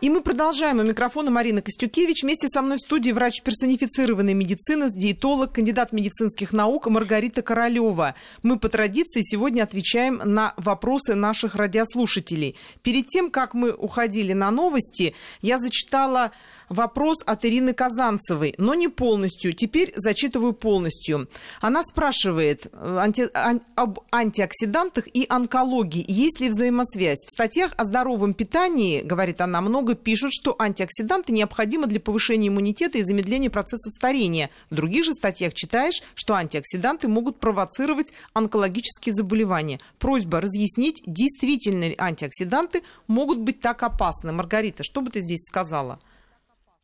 И 0.00 0.10
мы 0.10 0.20
продолжаем. 0.20 0.80
У 0.80 0.82
микрофона 0.82 1.30
Марина 1.30 1.62
Костюкевич. 1.62 2.24
Вместе 2.24 2.48
со 2.48 2.60
мной 2.60 2.78
в 2.78 2.80
студии 2.80 3.12
врач 3.12 3.40
персонифицированной 3.40 4.34
медицины, 4.34 4.88
диетолог, 4.90 5.52
кандидат 5.52 5.92
медицинских 5.92 6.52
наук 6.52 6.88
Маргарита 6.88 7.42
Королева. 7.42 8.16
Мы 8.42 8.58
по 8.58 8.68
традиции 8.68 9.20
сегодня 9.22 9.62
отвечаем 9.62 10.20
на 10.24 10.54
вопросы 10.56 11.14
наших 11.14 11.54
радиослушателей. 11.54 12.56
Перед 12.82 13.06
тем, 13.06 13.30
как 13.30 13.54
мы 13.54 13.70
уходили 13.70 14.32
на 14.32 14.50
новости, 14.50 15.14
я 15.40 15.58
зачитала 15.58 16.32
вопрос 16.68 17.18
от 17.24 17.44
Ирины 17.44 17.72
Казанцевой, 17.72 18.54
но 18.58 18.74
не 18.74 18.88
полностью. 18.88 19.52
Теперь 19.52 19.92
зачитываю 19.96 20.52
полностью. 20.52 21.28
Она 21.60 21.82
спрашивает 21.82 22.66
э, 22.72 22.98
анти, 23.00 23.28
ан, 23.34 23.60
об 23.74 24.00
антиоксидантах 24.12 25.06
и 25.08 25.26
онкологии. 25.28 26.04
Есть 26.06 26.40
ли 26.40 26.48
взаимосвязь? 26.48 27.24
В 27.26 27.30
статьях 27.30 27.72
о 27.76 27.84
здоровом 27.84 28.34
питании, 28.34 29.02
говорит 29.02 29.40
она, 29.40 29.60
много 29.60 29.94
пишут, 29.94 30.32
что 30.32 30.56
антиоксиданты 30.58 31.32
необходимы 31.32 31.86
для 31.86 32.00
повышения 32.00 32.48
иммунитета 32.48 32.98
и 32.98 33.02
замедления 33.02 33.50
процессов 33.50 33.92
старения. 33.92 34.50
В 34.70 34.74
других 34.74 35.04
же 35.04 35.12
статьях 35.12 35.54
читаешь, 35.54 36.02
что 36.14 36.34
антиоксиданты 36.34 37.08
могут 37.08 37.38
провоцировать 37.38 38.12
онкологические 38.32 39.14
заболевания. 39.14 39.80
Просьба 39.98 40.40
разъяснить, 40.40 41.02
действительно 41.06 41.88
ли 41.88 41.94
антиоксиданты 41.98 42.82
могут 43.06 43.38
быть 43.38 43.60
так 43.60 43.82
опасны. 43.82 44.32
Маргарита, 44.32 44.82
что 44.82 45.00
бы 45.00 45.10
ты 45.10 45.20
здесь 45.20 45.44
сказала? 45.44 46.00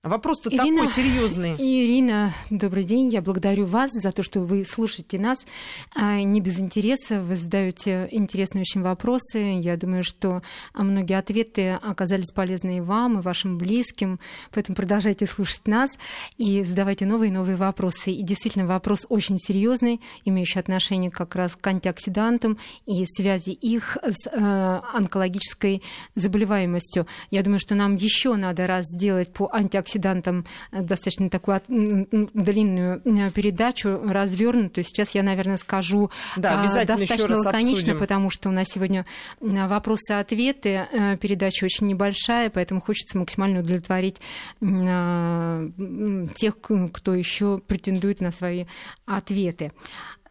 Вопрос-то 0.02 0.50
Ирина, 0.50 0.80
такой 0.80 0.94
серьезный. 0.94 1.54
Ирина, 1.58 2.32
добрый 2.50 2.82
день. 2.82 3.08
Я 3.08 3.22
благодарю 3.22 3.66
вас 3.66 3.92
за 3.92 4.10
то, 4.10 4.24
что 4.24 4.40
вы 4.40 4.64
слушаете 4.64 5.16
нас. 5.16 5.46
А, 5.94 6.20
не 6.22 6.40
без 6.40 6.58
интереса. 6.58 7.20
Вы 7.20 7.36
задаете 7.36 8.08
интересные 8.10 8.62
очень 8.62 8.82
вопросы. 8.82 9.60
Я 9.60 9.76
думаю, 9.76 10.02
что 10.02 10.42
многие 10.74 11.16
ответы 11.16 11.74
оказались 11.80 12.32
полезны 12.32 12.78
и 12.78 12.80
вам, 12.80 13.20
и 13.20 13.22
вашим 13.22 13.58
близким. 13.58 14.18
Поэтому 14.50 14.74
продолжайте 14.74 15.24
слушать 15.24 15.68
нас 15.68 15.96
и 16.36 16.64
задавайте 16.64 17.06
новые 17.06 17.28
и 17.28 17.32
новые 17.32 17.54
вопросы. 17.54 18.10
И 18.10 18.24
действительно, 18.24 18.66
вопрос 18.66 19.06
очень 19.08 19.38
серьезный, 19.38 20.00
имеющий 20.24 20.58
отношение 20.58 21.12
как 21.12 21.36
раз 21.36 21.54
к 21.54 21.64
антиоксидантам 21.64 22.58
и 22.86 23.04
связи 23.06 23.50
их 23.50 23.98
с 24.02 24.26
э, 24.26 24.80
онкологической 24.94 25.80
заболеваемостью. 26.16 27.06
Я 27.30 27.44
думаю, 27.44 27.60
что 27.60 27.76
нам 27.76 27.94
еще 27.94 28.34
надо 28.34 28.66
раз 28.66 28.86
сделать 28.86 29.32
по 29.32 29.48
антиоксидантам 29.52 29.91
антиоксидантам 29.92 30.44
э, 30.70 30.82
достаточно 30.82 31.30
такую 31.30 31.60
длинную 31.68 33.02
э, 33.04 33.30
передачу, 33.30 34.00
развернутую. 34.04 34.84
Сейчас 34.84 35.14
я, 35.14 35.22
наверное, 35.22 35.58
скажу 35.58 36.10
да, 36.36 36.62
а, 36.62 36.84
достаточно 36.84 37.38
лаконично, 37.38 37.76
обсудим. 37.76 37.98
потому 37.98 38.30
что 38.30 38.48
у 38.48 38.52
нас 38.52 38.68
сегодня 38.68 39.04
вопросы-ответы. 39.40 40.86
Э, 40.92 41.16
передача 41.16 41.64
очень 41.64 41.86
небольшая, 41.86 42.50
поэтому 42.50 42.80
хочется 42.80 43.18
максимально 43.18 43.60
удовлетворить 43.60 44.20
тех, 44.60 46.54
кто 46.92 47.14
еще 47.14 47.58
претендует 47.58 48.20
на 48.20 48.32
свои 48.32 48.64
ответы. 49.06 49.72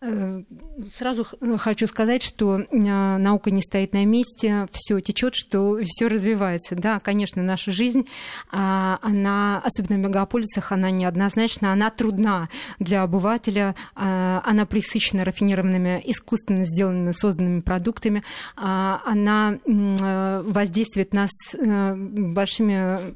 Э, 0.04 0.42
сразу 0.98 1.28
хочу 1.60 1.86
сказать, 1.86 2.24
что 2.24 2.60
э, 2.60 2.66
наука 3.18 3.52
не 3.52 3.62
стоит 3.62 3.94
на 3.94 4.04
месте, 4.04 4.66
все 4.72 5.00
течет, 5.00 5.36
что 5.36 5.78
все 5.84 6.08
развивается. 6.08 6.74
Да, 6.74 7.00
конечно, 7.00 7.44
наша 7.44 7.72
жизнь, 7.72 8.08
а, 8.52 8.98
она, 9.04 9.62
особенно 9.64 9.98
в 9.98 10.00
мегаполисах, 10.08 10.72
она 10.72 10.90
неоднозначна, 10.90 11.72
она 11.72 11.92
трудна 11.92 12.50
для 12.80 13.04
обывателя, 13.04 13.76
а, 13.94 14.42
она 14.44 14.66
присыщена 14.66 15.24
рафинированными, 15.24 16.02
искусственно 16.06 16.64
сделанными, 16.64 17.12
созданными 17.12 17.62
продуктами, 17.62 18.24
а, 18.56 19.04
она 19.06 19.60
э, 19.66 20.42
воздействует 20.44 21.14
нас 21.14 21.30
большими 21.56 23.12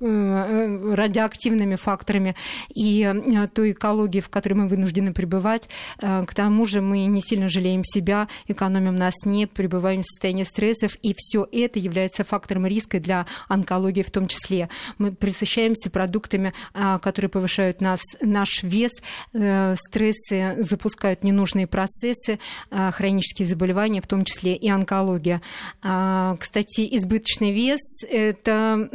радиоактивными 0.93 1.77
факторами 1.77 2.35
и 2.75 3.11
той 3.53 3.71
экологии, 3.71 4.19
в 4.19 4.29
которой 4.29 4.53
мы 4.53 4.67
вынуждены 4.67 5.13
пребывать, 5.13 5.69
к 5.99 6.33
тому 6.35 6.65
же 6.65 6.74
же 6.75 6.81
мы 6.81 7.05
не 7.05 7.21
сильно 7.21 7.47
жалеем 7.47 7.83
себя, 7.83 8.27
экономим 8.47 8.95
на 8.97 9.09
сне, 9.11 9.47
пребываем 9.47 10.01
в 10.01 10.05
состоянии 10.05 10.43
стрессов, 10.43 10.95
и 11.01 11.15
все 11.17 11.47
это 11.51 11.79
является 11.79 12.25
фактором 12.25 12.65
риска 12.65 12.99
для 12.99 13.25
онкологии 13.47 14.01
в 14.01 14.11
том 14.11 14.27
числе. 14.27 14.67
Мы 14.97 15.13
присыщаемся 15.13 15.89
продуктами, 15.89 16.53
а, 16.73 16.99
которые 16.99 17.29
повышают 17.29 17.79
нас, 17.79 18.01
наш 18.21 18.63
вес, 18.63 18.91
э, 19.33 19.75
стрессы 19.77 20.55
запускают 20.59 21.23
ненужные 21.23 21.65
процессы, 21.65 22.39
а, 22.71 22.91
хронические 22.91 23.45
заболевания, 23.45 24.01
в 24.01 24.07
том 24.07 24.25
числе 24.25 24.55
и 24.55 24.67
онкология. 24.67 25.41
А, 25.81 26.35
кстати, 26.37 26.87
избыточный 26.97 27.51
вес– 27.51 28.03
это 28.11 28.89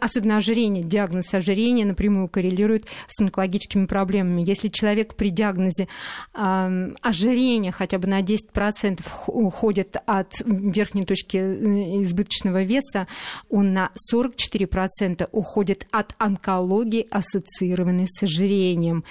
особенно 0.00 0.38
ожирение, 0.38 0.82
диагноз 0.82 1.32
ожирения 1.32 1.84
напрямую 1.84 2.28
коррелирует 2.28 2.86
с 3.06 3.20
онкологическими 3.20 3.86
проблемами. 3.86 4.42
Если 4.44 4.68
человек 4.68 5.14
при 5.14 5.30
диагнозе 5.30 5.86
ожирения 6.32 7.19
ожирение 7.20 7.72
хотя 7.72 7.98
бы 7.98 8.08
на 8.08 8.20
10% 8.20 9.00
уходит 9.26 9.96
от 10.06 10.32
верхней 10.44 11.04
точки 11.04 11.36
э, 11.36 12.02
избыточного 12.04 12.62
веса, 12.62 13.06
он 13.48 13.72
на 13.72 13.90
44% 14.12 15.28
уходит 15.32 15.86
от 15.90 16.14
онкологии, 16.18 17.06
ассоциированной 17.10 18.06
с 18.08 18.22
ожирением. 18.22 19.04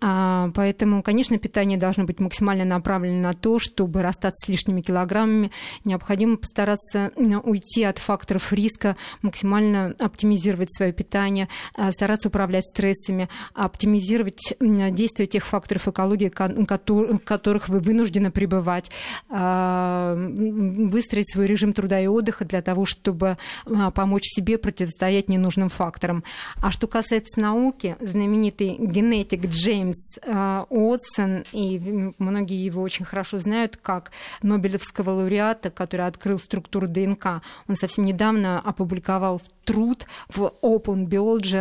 А, 0.00 0.50
поэтому, 0.54 1.02
конечно, 1.02 1.38
питание 1.38 1.78
должно 1.78 2.04
быть 2.04 2.20
максимально 2.20 2.64
направлено 2.64 3.20
на 3.20 3.32
то, 3.32 3.58
чтобы 3.58 4.02
расстаться 4.02 4.46
с 4.46 4.48
лишними 4.48 4.82
килограммами. 4.82 5.50
Необходимо 5.84 6.36
постараться 6.36 7.12
уйти 7.16 7.84
от 7.84 7.98
факторов 7.98 8.52
риска, 8.52 8.96
максимально 9.22 9.94
оптимизировать 9.98 10.72
свое 10.72 10.92
питание, 10.92 11.48
а, 11.74 11.92
стараться 11.92 12.28
управлять 12.28 12.66
стрессами, 12.66 13.28
оптимизировать 13.54 14.54
действие 14.60 15.26
тех 15.26 15.44
факторов 15.44 15.88
экологии, 15.88 16.28
которые 16.28 17.45
которых 17.46 17.68
вы 17.68 17.78
вынуждены 17.78 18.32
пребывать, 18.32 18.90
а, 19.28 20.16
выстроить 20.16 21.30
свой 21.30 21.46
режим 21.46 21.72
труда 21.74 22.00
и 22.00 22.08
отдыха 22.08 22.44
для 22.44 22.60
того, 22.60 22.86
чтобы 22.86 23.38
а, 23.66 23.92
помочь 23.92 24.24
себе 24.24 24.58
противостоять 24.58 25.28
ненужным 25.28 25.68
факторам. 25.68 26.24
А 26.60 26.72
что 26.72 26.88
касается 26.88 27.40
науки, 27.40 27.94
знаменитый 28.00 28.74
генетик 28.80 29.46
Джеймс 29.46 30.18
а, 30.26 30.66
Уотсон, 30.70 31.44
и 31.52 32.12
многие 32.18 32.64
его 32.64 32.82
очень 32.82 33.04
хорошо 33.04 33.38
знают, 33.38 33.76
как 33.80 34.10
Нобелевского 34.42 35.10
лауреата, 35.10 35.70
который 35.70 36.06
открыл 36.06 36.40
структуру 36.40 36.88
ДНК, 36.88 37.42
он 37.68 37.76
совсем 37.76 38.06
недавно 38.06 38.58
опубликовал 38.58 39.40
труд 39.66 40.06
в 40.28 40.52
Open 40.62 41.06
Biology, 41.06 41.58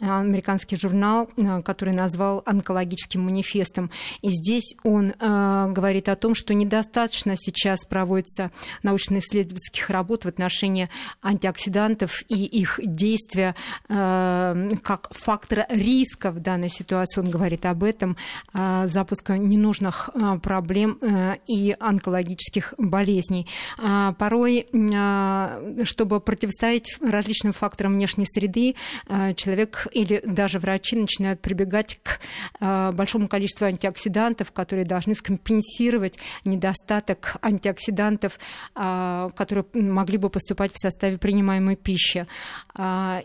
американский 0.00 0.76
журнал, 0.76 1.28
который 1.64 1.94
назвал 1.94 2.42
онкологическим 2.46 3.22
манифестом. 3.22 3.90
И 4.20 4.30
здесь 4.30 4.61
здесь 4.62 4.76
он 4.82 5.12
э, 5.18 5.66
говорит 5.70 6.08
о 6.08 6.16
том, 6.16 6.34
что 6.34 6.54
недостаточно 6.54 7.34
сейчас 7.36 7.84
проводится 7.84 8.50
научно-исследовательских 8.82 9.90
работ 9.90 10.24
в 10.24 10.28
отношении 10.28 10.88
антиоксидантов 11.22 12.22
и 12.28 12.44
их 12.44 12.80
действия 12.82 13.54
э, 13.88 14.70
как 14.82 15.08
фактора 15.12 15.66
риска 15.68 16.30
в 16.30 16.40
данной 16.40 16.70
ситуации. 16.70 17.20
Он 17.20 17.30
говорит 17.30 17.66
об 17.66 17.82
этом, 17.82 18.16
э, 18.54 18.86
запуска 18.88 19.38
ненужных 19.38 20.10
э, 20.14 20.38
проблем 20.38 20.98
э, 21.00 21.36
и 21.46 21.76
онкологических 21.78 22.74
болезней. 22.78 23.46
Э, 23.78 24.12
порой, 24.18 24.66
э, 24.72 25.84
чтобы 25.84 26.20
противостоять 26.20 26.98
различным 27.00 27.52
факторам 27.52 27.94
внешней 27.94 28.26
среды, 28.26 28.74
э, 29.08 29.34
человек 29.34 29.86
или 29.92 30.22
даже 30.24 30.58
врачи 30.58 30.96
начинают 30.96 31.40
прибегать 31.40 31.98
к 32.02 32.20
э, 32.60 32.92
большому 32.92 33.28
количеству 33.28 33.66
антиоксидантов, 33.66 34.51
которые 34.52 34.84
должны 34.84 35.14
скомпенсировать 35.14 36.18
недостаток 36.44 37.36
антиоксидантов, 37.42 38.38
которые 38.74 39.64
могли 39.74 40.18
бы 40.18 40.30
поступать 40.30 40.72
в 40.72 40.80
составе 40.80 41.18
принимаемой 41.18 41.76
пищи. 41.76 42.26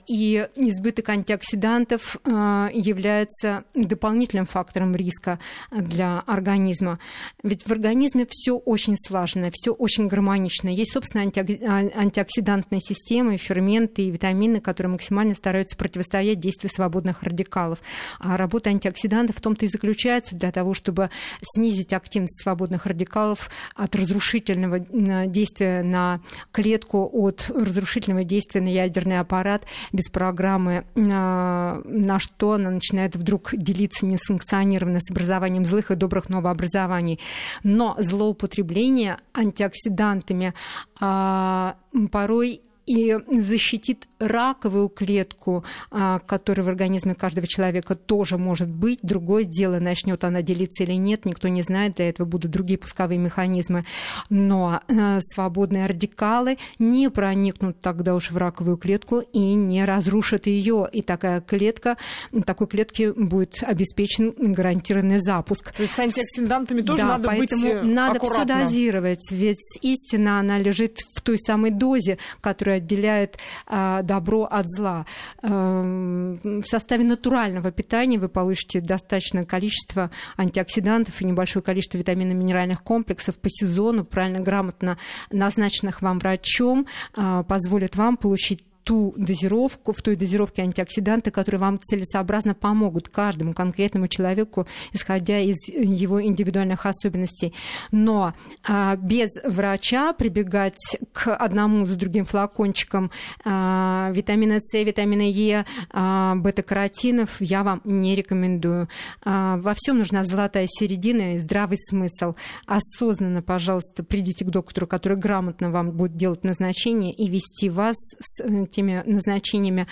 И 0.07 0.47
избыток 0.55 1.09
антиоксидантов 1.09 2.17
является 2.25 3.63
дополнительным 3.73 4.45
фактором 4.45 4.95
риска 4.95 5.39
для 5.71 6.19
организма. 6.19 6.99
Ведь 7.43 7.63
в 7.67 7.71
организме 7.71 8.25
все 8.29 8.53
очень 8.57 8.95
слажено, 8.97 9.49
все 9.51 9.71
очень 9.71 10.07
гармонично. 10.07 10.69
Есть, 10.69 10.93
собственно, 10.93 11.23
антиоксидантная 11.23 12.79
система, 12.79 13.37
ферменты 13.37 14.03
и 14.03 14.11
витамины, 14.11 14.59
которые 14.59 14.91
максимально 14.91 15.35
стараются 15.35 15.77
противостоять 15.77 16.39
действию 16.39 16.69
свободных 16.73 17.23
радикалов. 17.23 17.79
А 18.19 18.37
работа 18.37 18.69
антиоксидантов 18.69 19.37
в 19.37 19.41
том-то 19.41 19.65
и 19.65 19.67
заключается 19.67 20.35
для 20.35 20.51
того, 20.51 20.73
чтобы 20.73 21.06
снизить 21.41 21.93
активность 21.93 22.41
свободных 22.41 22.85
радикалов 22.85 23.49
от 23.75 23.95
разрушительного 23.95 24.79
действия 25.27 25.83
на 25.83 26.21
клетку, 26.51 27.09
от 27.11 27.49
разрушительного 27.53 28.23
действия 28.23 28.61
на 28.61 28.69
ядерный 28.69 29.19
аппарат 29.19 29.65
без 29.91 30.09
программы, 30.09 30.85
а, 30.95 31.81
на 31.85 32.19
что 32.19 32.53
она 32.53 32.69
начинает 32.69 33.15
вдруг 33.15 33.51
делиться 33.53 34.05
несанкционированно 34.05 34.99
с 35.01 35.11
образованием 35.11 35.65
злых 35.65 35.91
и 35.91 35.95
добрых 35.95 36.29
новообразований. 36.29 37.19
Но 37.63 37.95
злоупотребление 37.99 39.17
антиоксидантами 39.33 40.53
а, 40.99 41.75
порой 42.11 42.61
и 42.87 43.17
защитит 43.29 44.07
раковую 44.19 44.89
клетку, 44.89 45.63
а, 45.91 46.19
которая 46.19 46.65
в 46.65 46.69
организме 46.69 47.13
каждого 47.13 47.45
человека 47.45 47.95
тоже 47.95 48.37
может 48.37 48.69
быть. 48.69 48.99
Другое 49.03 49.43
дело, 49.43 49.79
начнет 49.79 50.23
она 50.23 50.41
делиться 50.41 50.83
или 50.83 50.93
нет, 50.93 51.25
никто 51.25 51.49
не 51.49 51.61
знает, 51.61 51.95
для 51.95 52.09
этого 52.09 52.25
будут 52.25 52.51
другие 52.51 52.79
пусковые 52.79 53.19
механизмы. 53.19 53.85
Но 54.29 54.79
а, 54.87 55.19
свободные 55.21 55.85
радикалы 55.85 56.57
не 56.79 57.09
проникнут 57.09 57.79
тогда 57.81 58.15
уж 58.15 58.31
в 58.31 58.37
раковую 58.37 58.77
клетку 58.77 59.19
и 59.19 59.39
не 59.39 59.83
разрушат 59.85 60.47
ее. 60.47 60.87
И 60.91 61.01
такая 61.01 61.41
клетка, 61.41 61.97
такой 62.45 62.67
клетке 62.67 63.13
будет 63.13 63.61
обеспечен 63.63 64.33
гарантированный 64.37 65.19
запуск. 65.19 65.73
То 65.73 65.83
есть 65.83 65.93
с 65.93 65.99
антиоксидантами 65.99 66.81
тоже 66.81 67.01
да, 67.01 67.07
надо 67.09 67.27
поэтому 67.27 67.61
быть 67.61 67.83
надо 67.83 68.17
аккуратно. 68.17 68.55
все 68.55 68.63
дозировать, 68.63 69.31
ведь 69.31 69.79
истина, 69.81 70.39
она 70.39 70.57
лежит 70.57 70.99
в 71.15 71.21
той 71.21 71.37
самой 71.37 71.71
дозе, 71.71 72.17
которая 72.41 72.76
отделяет 72.77 73.37
а, 73.65 74.01
добро 74.01 74.43
от 74.43 74.67
зла. 74.69 75.05
Эм, 75.41 76.39
в 76.61 76.65
составе 76.65 77.03
натурального 77.03 77.71
питания 77.71 78.19
вы 78.19 78.29
получите 78.29 78.81
достаточное 78.81 79.45
количество 79.45 80.11
антиоксидантов 80.37 81.21
и 81.21 81.25
небольшое 81.25 81.63
количество 81.63 81.97
витаминно-минеральных 81.97 82.83
комплексов 82.83 83.37
по 83.37 83.49
сезону, 83.49 84.05
правильно, 84.05 84.39
грамотно 84.39 84.97
назначенных 85.31 86.01
вам 86.01 86.19
врачом, 86.19 86.87
а, 87.15 87.43
позволит 87.43 87.95
вам 87.95 88.17
получить 88.17 88.66
ту 88.87 89.13
дозировку, 89.17 89.91
в 89.91 90.01
той 90.01 90.15
дозировке 90.15 90.61
антиоксиданты, 90.61 91.29
которые 91.29 91.59
вам 91.59 91.77
целесообразно 91.77 92.55
помогут 92.55 93.09
каждому 93.09 93.51
конкретному 93.51 94.07
человеку, 94.07 94.65
исходя 94.93 95.39
из 95.39 95.57
его 95.67 96.23
индивидуальных 96.23 96.85
особенностей. 96.85 97.53
Но 97.91 98.33
а, 98.65 98.95
без 98.95 99.29
врача 99.43 100.13
прибегать 100.13 100.97
к 101.11 101.35
одному 101.35 101.85
за 101.85 101.97
другим 101.97 102.23
флакончикам 102.23 103.11
а, 103.43 104.09
витамина 104.13 104.59
С, 104.61 104.73
витамина 104.81 105.29
Е, 105.29 105.65
а, 105.91 106.35
бета-каротинов 106.35 107.41
я 107.41 107.63
вам 107.63 107.81
не 107.83 108.15
рекомендую. 108.15 108.87
А, 109.25 109.57
во 109.57 109.73
всем 109.75 109.97
нужна 109.97 110.23
золотая 110.23 110.67
середина 110.69 111.35
и 111.35 111.39
здравый 111.39 111.77
смысл. 111.77 112.35
Осознанно, 112.65 113.41
пожалуйста, 113.41 114.05
придите 114.05 114.45
к 114.45 114.49
доктору, 114.49 114.87
который 114.87 115.17
грамотно 115.17 115.71
вам 115.71 115.91
будет 115.91 116.15
делать 116.15 116.45
назначение 116.45 117.11
и 117.11 117.27
вести 117.27 117.69
вас 117.69 117.97
с 117.97 118.41
э, 118.45 118.65
теми 118.77 119.01
назначениями 119.05 119.87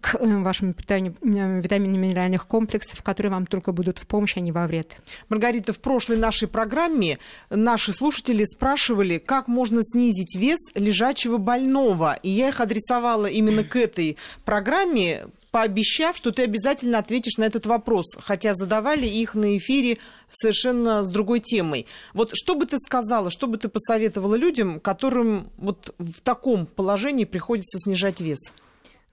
к 0.00 0.14
э, 0.14 0.38
вашему 0.38 0.72
питанию 0.72 1.14
э, 1.22 1.60
витаминно-минеральных 1.60 2.46
комплексов, 2.46 3.02
которые 3.02 3.32
вам 3.32 3.46
только 3.46 3.72
будут 3.72 3.98
в 3.98 4.06
помощь, 4.06 4.36
а 4.36 4.40
не 4.40 4.52
во 4.52 4.66
вред. 4.68 4.96
Маргарита, 5.28 5.72
в 5.72 5.80
прошлой 5.80 6.18
нашей 6.18 6.46
программе 6.46 7.18
наши 7.50 7.92
слушатели 7.92 8.44
спрашивали, 8.44 9.18
как 9.18 9.48
можно 9.48 9.80
снизить 9.82 10.36
вес 10.36 10.60
лежачего 10.76 11.38
больного. 11.38 12.16
И 12.22 12.30
я 12.30 12.50
их 12.50 12.60
адресовала 12.60 13.26
именно 13.26 13.64
к 13.64 13.74
этой 13.74 14.16
программе, 14.44 15.26
пообещав, 15.50 16.16
что 16.16 16.30
ты 16.30 16.42
обязательно 16.42 16.98
ответишь 16.98 17.36
на 17.38 17.44
этот 17.44 17.66
вопрос, 17.66 18.06
хотя 18.20 18.54
задавали 18.54 19.06
их 19.06 19.34
на 19.34 19.56
эфире 19.56 19.98
совершенно 20.30 21.02
с 21.02 21.10
другой 21.10 21.40
темой. 21.40 21.86
Вот 22.14 22.30
что 22.34 22.54
бы 22.54 22.66
ты 22.66 22.78
сказала, 22.78 23.30
что 23.30 23.46
бы 23.46 23.56
ты 23.58 23.68
посоветовала 23.68 24.34
людям, 24.34 24.80
которым 24.80 25.50
вот 25.56 25.94
в 25.98 26.20
таком 26.20 26.66
положении 26.66 27.24
приходится 27.24 27.78
снижать 27.78 28.20
вес? 28.20 28.52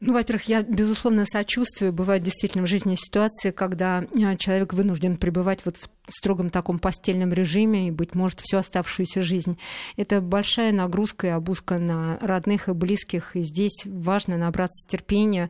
Ну, 0.05 0.13
во-первых, 0.13 0.43
я, 0.43 0.61
безусловно, 0.61 1.25
сочувствую. 1.25 1.91
Бывают 1.91 2.23
действительно 2.23 2.63
в 2.63 2.69
жизни 2.69 2.95
ситуации, 2.95 3.49
когда 3.49 4.03
э, 4.03 4.37
человек 4.37 4.71
вынужден 4.73 5.17
пребывать 5.17 5.61
вот 5.65 5.77
в 5.77 5.89
строгом 6.07 6.49
таком 6.49 6.79
постельном 6.79 7.33
режиме 7.33 7.87
и, 7.87 7.91
быть 7.91 8.15
может, 8.15 8.39
всю 8.41 8.57
оставшуюся 8.57 9.21
жизнь. 9.21 9.57
Это 9.97 10.21
большая 10.21 10.71
нагрузка 10.71 11.27
и 11.27 11.29
обузка 11.31 11.79
на 11.79 12.17
родных 12.21 12.69
и 12.69 12.73
близких, 12.73 13.35
и 13.35 13.41
здесь 13.41 13.85
важно 13.85 14.37
набраться 14.37 14.87
терпения 14.87 15.49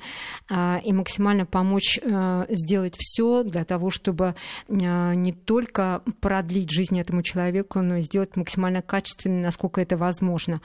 а, 0.49 0.79
и 0.83 0.93
максимально 0.93 1.45
помочь 1.45 1.99
а, 2.03 2.45
сделать 2.49 2.95
все 2.97 3.43
для 3.43 3.65
того, 3.65 3.89
чтобы 3.89 4.35
а, 4.69 5.13
не 5.13 5.33
только 5.33 6.01
продлить 6.21 6.71
жизнь 6.71 6.99
этому 6.99 7.21
человеку, 7.21 7.81
но 7.81 7.97
и 7.97 8.01
сделать 8.01 8.35
максимально 8.35 8.81
качественно, 8.81 9.41
насколько 9.41 9.81
это 9.81 9.97
возможно. 9.97 10.61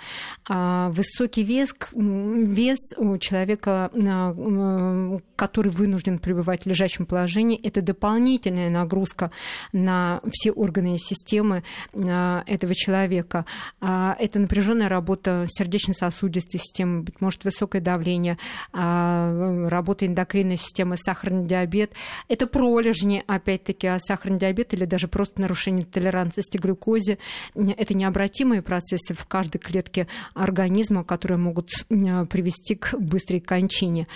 А, 0.49 0.91
высокий 0.91 1.43
вес, 1.43 1.75
вес 1.93 2.79
у 2.97 3.19
человека, 3.19 3.80
который 3.89 5.71
вынужден 5.71 6.19
пребывать 6.19 6.65
в 6.65 6.67
лежачем 6.67 7.07
положении, 7.07 7.59
это 7.61 7.81
дополнительная 7.83 8.69
нагрузка 8.69 9.31
на 9.73 10.21
все 10.31 10.53
органы 10.53 10.97
и 10.97 10.99
системы 10.99 11.63
а, 11.95 12.45
этого 12.47 12.75
человека. 12.75 13.47
А, 13.81 14.17
это 14.19 14.39
напряженная 14.39 14.89
работа 14.89 15.47
сердечно-сосудистой 15.49 16.61
системы, 16.61 17.03
быть 17.03 17.21
может, 17.21 17.45
высокое 17.45 17.81
давление, 17.81 18.39
а, 18.73 19.69
работа 19.69 20.07
эндокринной 20.07 20.57
системы, 20.57 20.97
сахарный 20.97 21.47
диабет. 21.47 21.93
Это 22.29 22.47
пролежни, 22.47 23.25
опять-таки, 23.27 23.87
а 23.87 23.99
сахарный 23.99 24.39
диабет 24.39 24.75
или 24.75 24.85
даже 24.85 25.09
просто 25.09 25.41
нарушение 25.41 25.85
толерантности 25.85 26.59
к 26.59 26.63
глюкозе. 26.63 27.19
Это 27.55 27.95
необратимые 27.95 28.63
процессы 28.63 29.15
в 29.15 29.25
каждой 29.27 29.59
клетке 29.59 30.07
организма, 30.35 31.05
которые 31.05 31.39
могут 31.39 31.71
привести 31.89 32.75
к 32.75 32.95
быстрой 32.99 33.41
кончине. 33.61 34.07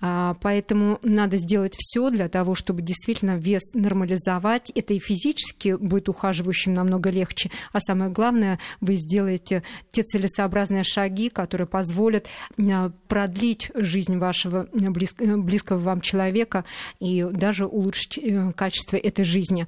Поэтому 0.00 0.98
надо 1.02 1.36
сделать 1.36 1.74
все 1.78 2.10
для 2.10 2.28
того, 2.28 2.54
чтобы 2.54 2.82
действительно 2.82 3.36
вес 3.36 3.74
нормализовать. 3.74 4.70
Это 4.74 4.94
и 4.94 4.98
физически 4.98 5.76
будет 5.76 6.08
ухаживающим 6.08 6.74
намного 6.74 7.10
легче, 7.10 7.50
а 7.72 7.80
самое 7.80 8.10
главное, 8.10 8.58
вы 8.80 8.96
сделаете 8.96 9.62
те 9.90 10.02
целесообразные 10.02 10.84
шаги, 10.84 11.28
которые 11.28 11.66
позволят 11.66 12.26
э, 12.56 12.90
продлить 13.08 13.70
жизнь 13.74 14.18
вашего 14.18 14.66
э, 14.72 14.78
э, 15.18 15.36
близкого 15.36 15.78
вам 15.78 16.00
человека 16.00 16.64
и 17.00 17.26
даже 17.30 17.66
улучшить 17.66 18.18
качество 18.56 18.96
этой 18.96 19.24
жизни. 19.24 19.66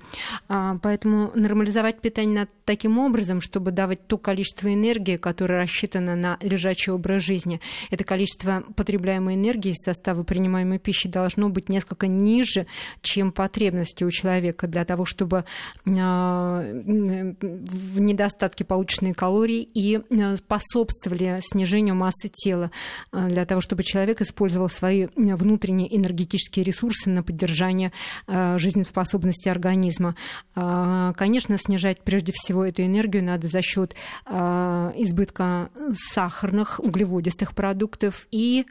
А, 0.49 0.79
поэтому 0.83 1.31
нормализовать 1.35 2.01
питание 2.01 2.49
таким 2.65 2.99
образом, 2.99 3.41
чтобы 3.41 3.71
давать 3.71 4.07
то 4.07 4.19
количество 4.19 4.73
энергии, 4.73 5.17
которое 5.17 5.61
рассчитано 5.61 6.17
на 6.17 6.39
лежачий 6.41 6.91
образ 6.91 7.23
жизни. 7.23 7.61
Это 7.91 8.05
количество 8.05 8.63
потребляемой 8.75 9.26
энергии 9.35 9.73
из 9.73 9.83
состава 9.83 10.23
принимаемой 10.23 10.79
пищи 10.79 11.09
должно 11.09 11.49
быть 11.49 11.69
несколько 11.69 12.07
ниже, 12.07 12.67
чем 13.03 13.33
потребности 13.33 14.05
у 14.05 14.11
человека 14.11 14.67
для 14.67 14.85
того, 14.85 15.05
чтобы 15.05 15.45
а, 15.87 16.63
в 16.63 18.01
недостатке 18.01 18.65
полученные 18.65 19.15
калории 19.15 19.69
и 19.75 19.97
а, 19.99 20.37
способствовали 20.37 21.39
снижению 21.43 21.95
массы 21.95 22.29
тела, 22.29 22.71
а, 23.13 23.29
для 23.29 23.45
того, 23.45 23.61
чтобы 23.61 23.83
человек 23.83 24.21
использовал 24.21 24.69
свои 24.69 25.07
внутренние 25.17 25.95
энергетические 25.97 26.65
ресурсы 26.65 27.11
на 27.11 27.23
поддержание 27.23 27.93
жизнеспособности 28.27 29.49
организма. 29.49 30.17
Конечно, 30.55 31.59
снижать 31.59 32.03
прежде 32.03 32.33
всего 32.35 32.65
эту 32.65 32.83
энергию 32.83 33.23
надо 33.23 33.49
за 33.49 33.63
счет 33.63 33.95
избытка 34.27 35.71
сахарных, 35.95 36.81
углеводистых 36.81 37.55
продуктов 37.55 38.27
и 38.31 38.67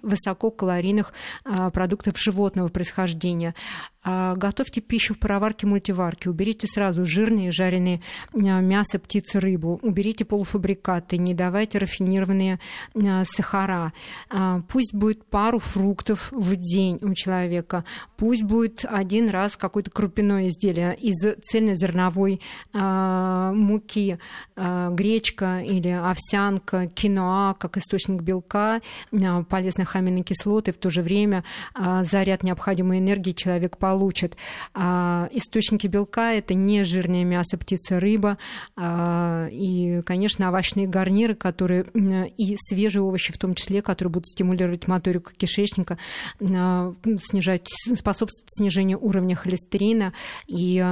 высококалорийных 0.46 1.14
продуктов 1.74 2.18
животного 2.18 2.68
происхождения. 2.70 3.56
А, 4.08 4.36
готовьте 4.36 4.82
пищу 4.82 5.16
в 5.16 5.20
пароварке 5.20 5.66
мультиварке. 5.66 6.30
Уберите 6.30 6.68
сразу 6.68 7.08
жирные 7.08 7.52
жареные 7.52 8.02
мясо, 8.34 9.00
птицы, 9.00 9.40
рыбу. 9.40 9.80
Уберите 9.82 10.26
полуфабрикаты. 10.26 11.18
Не 11.18 11.34
давайте 11.34 11.80
рафинированные 11.80 12.60
сахара. 13.24 13.94
Пусть 14.68 14.94
будет 14.94 15.26
пару 15.26 15.58
фруктов 15.58 16.32
в 16.32 16.56
день 16.56 17.00
у 17.02 17.16
человека. 17.16 17.84
Пусть 18.16 18.44
будет 18.44 18.86
один 18.88 19.30
раз 19.30 19.58
какое-то 19.58 19.90
крупяное 19.90 20.50
изделие 20.50 20.96
из 20.96 21.16
цельнозерновой 21.42 22.42
муки, 22.74 24.20
гречка 24.56 25.62
или 25.62 25.90
овсянка, 25.90 26.86
киноа 26.88 27.56
как 27.58 27.78
источник 27.78 28.22
белка, 28.22 28.82
полезных 29.50 29.96
аминокислот, 29.96 30.68
и 30.68 30.72
в 30.72 30.78
то 30.78 30.92
же 30.92 31.02
время 31.02 31.44
заряд 31.74 32.44
необходимой 32.44 33.00
энергии 33.00 33.32
человек 33.32 33.78
получит. 33.78 33.95
Источники 34.76 35.88
белка– 35.88 36.34
это 36.36 36.54
не 36.54 36.84
жирное 36.84 37.24
мясо, 37.24 37.58
птица, 37.58 38.00
рыба, 38.00 38.38
и, 38.80 40.02
конечно, 40.06 40.50
овощные 40.50 40.88
гарниры, 40.88 41.36
которые 41.36 41.86
и 42.38 42.56
свежие 42.58 43.02
овощи 43.02 43.32
в 43.32 43.38
том 43.38 43.56
числе, 43.56 43.82
которые 43.82 44.12
будут 44.12 44.28
стимулировать 44.28 44.88
моторику 44.88 45.32
кишечника, 45.36 45.98
снижать, 46.40 47.68
способствовать 47.96 48.46
снижению 48.48 49.00
уровня 49.02 49.36
холестерина. 49.36 50.14
И 50.48 50.84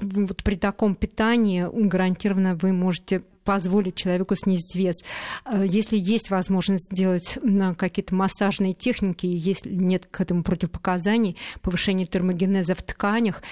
вот 0.00 0.42
при 0.42 0.56
таком 0.56 0.94
питании 0.94 1.66
гарантированно 1.72 2.54
вы 2.54 2.72
можете 2.72 3.22
позволить 3.44 3.96
человеку 3.96 4.34
снизить 4.36 4.74
вес. 4.74 4.96
Э, 5.44 5.64
если 5.66 5.96
есть 5.96 6.30
возможность 6.30 6.92
сделать 6.92 7.38
какие-то 7.76 8.14
массажные 8.14 8.72
техники, 8.72 9.26
если 9.26 9.70
нет 9.70 10.06
к 10.10 10.20
этому 10.20 10.42
противопоказаний, 10.42 11.36
повышение 11.60 12.06
термогенеза 12.06 12.74
в 12.74 12.82
тканях 12.82 13.42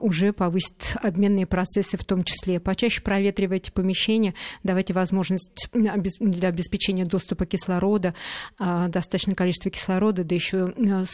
уже 0.00 0.32
повысит 0.32 0.96
обменные 1.02 1.46
процессы 1.46 1.96
в 1.96 2.04
том 2.04 2.24
числе. 2.24 2.60
Почаще 2.60 3.02
проветривайте 3.02 3.72
помещение, 3.72 4.34
давайте 4.62 4.92
возможность 4.92 5.68
для 5.72 6.48
обеспечения 6.48 7.04
доступа 7.04 7.46
кислорода, 7.46 8.14
а, 8.58 8.88
достаточное 8.88 9.34
количество 9.34 9.70
кислорода, 9.70 10.24
да 10.24 10.34
еще 10.34 10.72
э, 10.76 11.04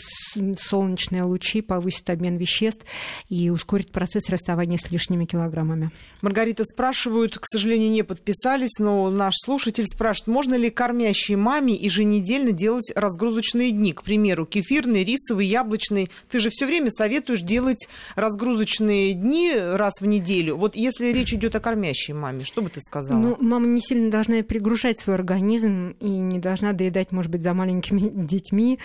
солнечные 0.59 1.23
лучи 1.23 1.61
повысят 1.61 2.11
обмен 2.11 2.37
веществ 2.37 2.87
и 3.29 3.51
ускорит 3.51 3.91
процесс 3.91 4.29
расставания 4.29 4.79
с 4.79 4.91
лишними 4.91 5.25
килограммами. 5.25 5.91
Маргарита 6.23 6.65
спрашивают, 6.65 7.39
к 7.39 7.47
сожалению, 7.47 7.91
не 7.91 8.03
подписались, 8.03 8.79
но 8.79 9.11
наш 9.11 9.35
слушатель 9.45 9.87
спрашивает, 9.87 10.29
можно 10.29 10.55
ли 10.55 10.71
кормящей 10.71 11.37
маме 11.37 11.75
еженедельно 11.75 12.53
делать 12.53 12.93
разгрузочные 12.95 13.73
дни? 13.73 13.93
К 13.93 14.03
примеру, 14.03 14.47
кефирный, 14.47 15.05
рисовый, 15.05 15.47
яблочный. 15.47 16.09
Ты 16.31 16.41
же 16.41 16.51
все 16.51 16.67
время 16.67 16.91
советуешь 16.91 17.43
делать 17.43 17.89
разгрузочные 18.15 19.15
дни 19.15 19.53
раз 19.55 19.95
в 20.01 20.07
неделю. 20.07 20.57
Вот 20.57 20.77
если 20.77 21.13
речь 21.13 21.33
идет 21.33 21.57
о 21.57 21.61
кормящей 21.61 22.15
маме, 22.15 22.45
что 22.45 22.63
бы 22.63 22.71
ты 22.71 22.81
сказала? 22.81 23.19
Ну, 23.19 23.37
мама 23.41 23.67
не 23.67 23.81
сильно 23.81 24.11
должна 24.11 24.43
перегружать 24.43 25.01
свой 25.01 25.17
организм 25.17 25.95
и 26.01 26.09
не 26.09 26.39
должна 26.39 26.73
доедать, 26.73 27.13
может 27.13 27.31
быть, 27.31 27.43
за 27.43 27.55
маленькими 27.55 28.11
детьми 28.27 28.79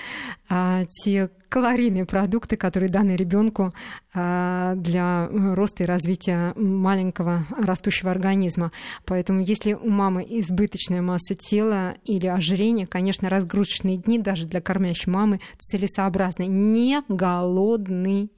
а 0.50 0.86
те 1.04 1.30
калорийные 1.50 2.06
продукты, 2.06 2.58
которые 2.58 2.90
даны 2.90 3.16
ребенку 3.16 3.74
а, 4.14 4.76
для 4.76 5.30
роста 5.32 5.84
и 5.84 5.86
развития 5.86 6.54
маленького 6.56 7.46
растущего 7.58 8.12
организма. 8.12 8.72
Поэтому 9.06 9.42
если 9.42 9.74
у 9.74 9.90
мамы 9.90 10.26
избыточная 10.28 11.02
масса 11.02 11.36
тела 11.36 11.96
или 12.06 12.28
ожирение, 12.28 12.88
конечно, 12.88 13.30
разгрузочные 13.30 13.98
дни 13.98 14.20
даже 14.20 14.46
для 14.46 14.62
кормящей 14.62 15.12
мамы 15.12 15.40
целесообразны. 15.60 16.48
Не 16.48 17.04
голодные 17.08 18.30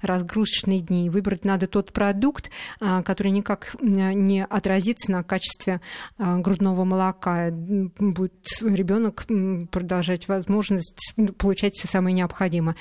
разгрузочные 0.00 0.80
дни. 0.80 1.10
Выбрать 1.10 1.44
надо 1.44 1.66
тот 1.66 1.92
продукт, 1.92 2.50
а, 2.80 3.02
который 3.02 3.32
никак 3.32 3.76
не 3.80 4.44
отразится 4.44 5.10
на 5.10 5.22
качестве 5.22 5.80
а, 6.18 6.38
грудного 6.38 6.84
молока. 6.84 7.50
Будет 7.50 8.34
ребенок 8.62 9.26
продолжать 9.70 10.28
возможность 10.28 11.14
получать 11.38 11.74
все 11.74 11.88
самое 11.88 12.13
необходимо. 12.14 12.74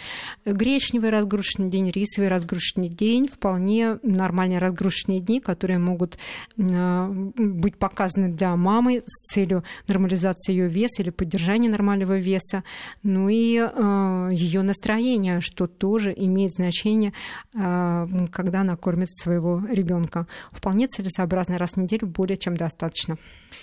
Гречневый 0.46 1.10
разгрузочный 1.10 1.70
день, 1.70 1.92
рисовый 1.92 2.30
разгрузочный 2.30 2.90
день, 2.90 3.28
вполне 3.28 3.98
нормальные 4.04 4.60
разгрузочные 4.60 5.20
дни, 5.20 5.40
которые 5.40 5.80
могут 5.80 6.18
э, 6.58 7.08
быть 7.38 7.78
показаны 7.78 8.30
для 8.30 8.56
мамы 8.56 9.04
с 9.06 9.34
целью 9.34 9.64
нормализации 9.88 10.54
ее 10.54 10.68
веса 10.68 11.02
или 11.02 11.10
поддержания 11.10 11.70
нормального 11.70 12.18
веса, 12.18 12.64
ну 13.04 13.30
и 13.30 13.58
э, 13.58 14.30
ее 14.32 14.62
настроение, 14.62 15.42
что 15.42 15.68
тоже 15.68 16.14
имеет 16.16 16.54
значение, 16.54 17.14
э, 17.54 18.08
когда 18.32 18.62
она 18.62 18.76
кормит 18.76 19.10
своего 19.16 19.62
ребенка. 19.70 20.28
Вполне 20.52 20.88
целесообразно 20.88 21.58
раз 21.58 21.72
в 21.72 21.78
неделю 21.78 22.08
более 22.08 22.38
чем 22.38 22.56
достаточно. 22.56 23.18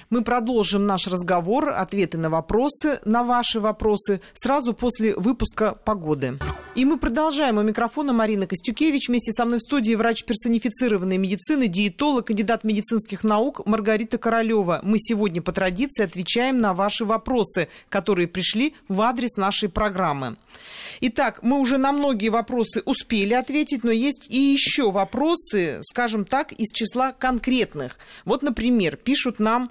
Мы 0.08 0.22
продолжим 0.22 0.86
наш 0.86 1.06
разговор, 1.06 1.70
ответы 1.70 2.18
на 2.18 2.30
вопросы, 2.30 3.00
на 3.04 3.22
ваши 3.22 3.60
вопросы 3.60 4.20
сразу 4.34 4.74
после 4.74 5.14
выпуска 5.14 5.49
погоды. 5.54 6.38
И 6.76 6.84
мы 6.84 6.98
продолжаем. 6.98 7.58
У 7.58 7.62
микрофона 7.62 8.12
Марина 8.12 8.46
Костюкевич. 8.46 9.08
Вместе 9.08 9.32
со 9.32 9.44
мной 9.44 9.58
в 9.58 9.62
студии 9.62 9.94
врач 9.94 10.24
персонифицированной 10.24 11.18
медицины, 11.18 11.66
диетолог, 11.66 12.28
кандидат 12.28 12.62
медицинских 12.62 13.24
наук 13.24 13.66
Маргарита 13.66 14.18
Королева. 14.18 14.80
Мы 14.84 14.98
сегодня 14.98 15.42
по 15.42 15.50
традиции 15.52 16.04
отвечаем 16.04 16.58
на 16.58 16.72
ваши 16.72 17.04
вопросы, 17.04 17.68
которые 17.88 18.28
пришли 18.28 18.74
в 18.88 19.02
адрес 19.02 19.36
нашей 19.36 19.68
программы. 19.68 20.36
Итак, 21.00 21.40
мы 21.42 21.58
уже 21.58 21.76
на 21.76 21.90
многие 21.92 22.28
вопросы 22.28 22.82
успели 22.84 23.34
ответить, 23.34 23.82
но 23.82 23.90
есть 23.90 24.26
и 24.28 24.40
еще 24.40 24.90
вопросы, 24.92 25.80
скажем 25.82 26.24
так, 26.24 26.52
из 26.52 26.70
числа 26.72 27.12
конкретных. 27.12 27.98
Вот, 28.24 28.42
например, 28.42 28.96
пишут 28.96 29.40
нам 29.40 29.70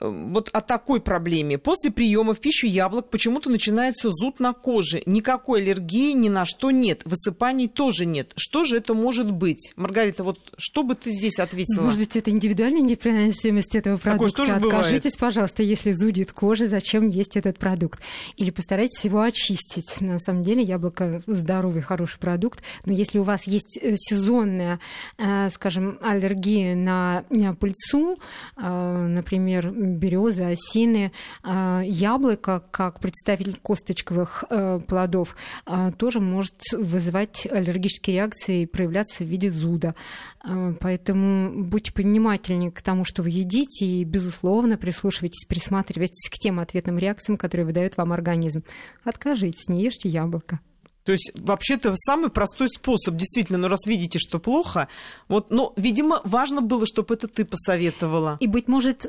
вот 0.00 0.50
о 0.52 0.60
такой 0.60 1.00
проблеме. 1.00 1.58
После 1.58 1.90
приема 1.90 2.34
в 2.34 2.40
пищу 2.40 2.66
яблок 2.66 3.10
почему-то 3.10 3.50
начинается 3.50 4.10
зуд 4.10 4.40
на 4.40 4.52
коже. 4.52 5.02
Никакой 5.06 5.62
аллергии 5.62 6.12
ни 6.12 6.28
на 6.28 6.44
что 6.44 6.70
нет. 6.70 7.02
Высыпаний 7.04 7.68
тоже 7.68 8.06
нет. 8.06 8.32
Что 8.36 8.64
же 8.64 8.78
это 8.78 8.94
может 8.94 9.30
быть? 9.30 9.72
Маргарита, 9.76 10.24
вот 10.24 10.38
что 10.58 10.82
бы 10.82 10.94
ты 10.94 11.10
здесь 11.10 11.38
ответила? 11.38 11.84
Может 11.84 11.98
быть, 12.00 12.16
это 12.16 12.30
индивидуальная 12.30 12.80
непереносимость 12.80 13.74
этого 13.74 13.96
продукта. 13.96 14.32
Такое 14.32 14.46
тоже 14.46 14.66
Откажитесь, 14.66 15.16
бывает. 15.16 15.34
пожалуйста, 15.34 15.62
если 15.62 15.92
зудит 15.92 16.32
кожа, 16.32 16.66
зачем 16.66 17.08
есть 17.08 17.36
этот 17.36 17.58
продукт? 17.58 18.00
Или 18.36 18.50
постарайтесь 18.50 19.04
его 19.04 19.20
очистить. 19.20 20.00
На 20.00 20.18
самом 20.18 20.42
деле 20.42 20.62
яблоко 20.62 21.22
здоровый, 21.26 21.82
хороший 21.82 22.18
продукт. 22.18 22.62
Но 22.84 22.92
если 22.92 23.18
у 23.18 23.22
вас 23.22 23.46
есть 23.46 23.78
э, 23.80 23.94
сезонная, 23.96 24.80
э, 25.18 25.50
скажем, 25.50 25.98
аллергия 26.02 26.74
на 26.74 27.24
пыльцу, 27.60 28.18
например, 28.56 29.70
березы, 29.84 30.42
осины, 30.42 31.12
а, 31.42 31.82
яблоко, 31.84 32.62
как 32.70 33.00
представитель 33.00 33.56
косточковых 33.62 34.44
э, 34.50 34.80
плодов, 34.86 35.36
а, 35.66 35.92
тоже 35.92 36.20
может 36.20 36.54
вызывать 36.72 37.46
аллергические 37.50 38.16
реакции 38.16 38.62
и 38.62 38.66
проявляться 38.66 39.24
в 39.24 39.28
виде 39.28 39.50
зуда. 39.50 39.94
А, 40.40 40.74
поэтому 40.80 41.64
будьте 41.64 41.92
внимательны 41.94 42.70
к 42.70 42.82
тому, 42.82 43.04
что 43.04 43.22
вы 43.22 43.30
едите, 43.30 43.84
и, 43.86 44.04
безусловно, 44.04 44.76
прислушивайтесь, 44.76 45.46
присматривайтесь 45.46 46.28
к 46.30 46.34
тем 46.34 46.60
ответным 46.60 46.98
реакциям, 46.98 47.36
которые 47.36 47.66
выдает 47.66 47.96
вам 47.96 48.12
организм. 48.12 48.62
Откажитесь, 49.04 49.68
не 49.68 49.82
ешьте 49.82 50.08
яблоко. 50.08 50.60
То 51.04 51.12
есть, 51.12 51.32
вообще-то, 51.34 51.94
самый 51.96 52.30
простой 52.30 52.68
способ, 52.68 53.16
действительно, 53.16 53.58
ну, 53.58 53.68
раз 53.68 53.86
видите, 53.86 54.18
что 54.18 54.38
плохо, 54.38 54.88
вот, 55.28 55.50
но, 55.50 55.72
видимо, 55.76 56.20
важно 56.24 56.62
было, 56.62 56.86
чтобы 56.86 57.14
это 57.14 57.28
ты 57.28 57.44
посоветовала. 57.44 58.38
И, 58.40 58.46
быть 58.46 58.68
может, 58.68 59.02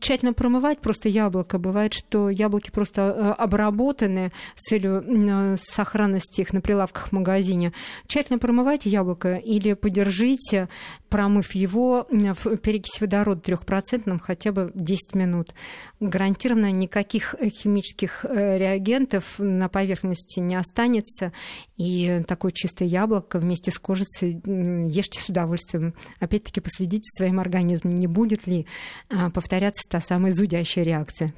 тщательно 0.00 0.32
промывать 0.32 0.78
просто 0.78 1.08
яблоко. 1.08 1.58
Бывает, 1.58 1.94
что 1.94 2.30
яблоки 2.30 2.70
просто 2.70 3.00
э, 3.02 3.30
обработаны 3.42 4.32
с 4.56 4.68
целью 4.68 5.56
сохранности 5.60 6.42
их 6.42 6.52
на 6.52 6.60
прилавках 6.60 7.08
в 7.08 7.12
магазине. 7.12 7.72
Тщательно 8.06 8.38
промывайте 8.38 8.88
яблоко 8.90 9.36
или 9.36 9.72
подержите, 9.74 10.68
промыв 11.08 11.54
его 11.54 12.06
в 12.10 12.56
перекись 12.58 13.00
водорода 13.00 13.40
трехпроцентном 13.40 14.18
хотя 14.18 14.52
бы 14.52 14.70
10 14.74 15.14
минут. 15.14 15.54
Гарантированно 16.00 16.70
никаких 16.72 17.34
химических 17.40 18.24
э, 18.24 18.58
реагентов 18.58 19.38
на 19.38 19.68
поверхности 19.68 20.40
не 20.40 20.56
останется 20.56 21.32
и 21.76 22.22
такое 22.26 22.52
чистое 22.52 22.88
яблоко 22.88 23.38
вместе 23.38 23.70
с 23.70 23.78
кожицей 23.78 24.40
ешьте 24.44 25.20
с 25.20 25.28
удовольствием. 25.28 25.94
Опять-таки 26.20 26.60
последите 26.60 27.04
за 27.04 27.24
своим 27.24 27.40
организмом, 27.40 27.94
не 27.94 28.06
будет 28.06 28.46
ли 28.46 28.66
а, 29.08 29.30
повторяться 29.30 29.88
та 29.88 30.00
самая 30.00 30.32
зудящая 30.32 30.84
реакция. 30.84 31.32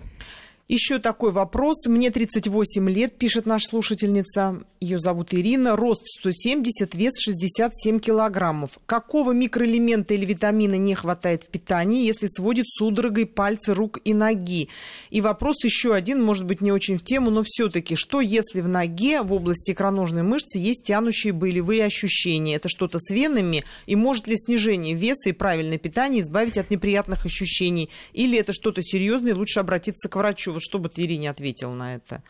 Еще 0.68 0.98
такой 0.98 1.32
вопрос. 1.32 1.86
Мне 1.86 2.10
38 2.10 2.90
лет, 2.90 3.16
пишет 3.16 3.46
наша 3.46 3.68
слушательница. 3.68 4.62
Ее 4.80 4.98
зовут 4.98 5.32
Ирина. 5.32 5.76
Рост 5.76 6.02
170, 6.20 6.94
вес 6.94 7.18
67 7.18 7.98
килограммов. 8.00 8.78
Какого 8.84 9.32
микроэлемента 9.32 10.12
или 10.12 10.26
витамина 10.26 10.74
не 10.74 10.94
хватает 10.94 11.42
в 11.42 11.48
питании, 11.48 12.06
если 12.06 12.26
сводит 12.26 12.66
судорогой 12.68 13.24
пальцы 13.24 13.72
рук 13.72 13.98
и 14.04 14.12
ноги? 14.12 14.68
И 15.08 15.22
вопрос 15.22 15.64
еще 15.64 15.94
один, 15.94 16.22
может 16.22 16.44
быть, 16.44 16.60
не 16.60 16.70
очень 16.70 16.98
в 16.98 17.02
тему, 17.02 17.30
но 17.30 17.42
все-таки, 17.46 17.96
что 17.96 18.20
если 18.20 18.60
в 18.60 18.68
ноге, 18.68 19.22
в 19.22 19.32
области 19.32 19.70
икроножной 19.70 20.22
мышцы, 20.22 20.58
есть 20.58 20.84
тянущие 20.84 21.32
болевые 21.32 21.86
ощущения? 21.86 22.56
Это 22.56 22.68
что-то 22.68 22.98
с 22.98 23.10
венами? 23.10 23.64
И 23.86 23.96
может 23.96 24.28
ли 24.28 24.36
снижение 24.36 24.94
веса 24.94 25.30
и 25.30 25.32
правильное 25.32 25.78
питание 25.78 26.20
избавить 26.20 26.58
от 26.58 26.70
неприятных 26.70 27.24
ощущений? 27.24 27.88
Или 28.12 28.38
это 28.38 28.52
что-то 28.52 28.82
серьезное, 28.82 29.34
лучше 29.34 29.60
обратиться 29.60 30.10
к 30.10 30.16
врачу? 30.16 30.57
Вот 30.58 30.64
что 30.64 30.80
бы 30.80 30.88
ты, 30.88 31.04
Ирине, 31.04 31.30
ответил 31.30 31.70
на 31.72 31.94
это? 31.94 32.20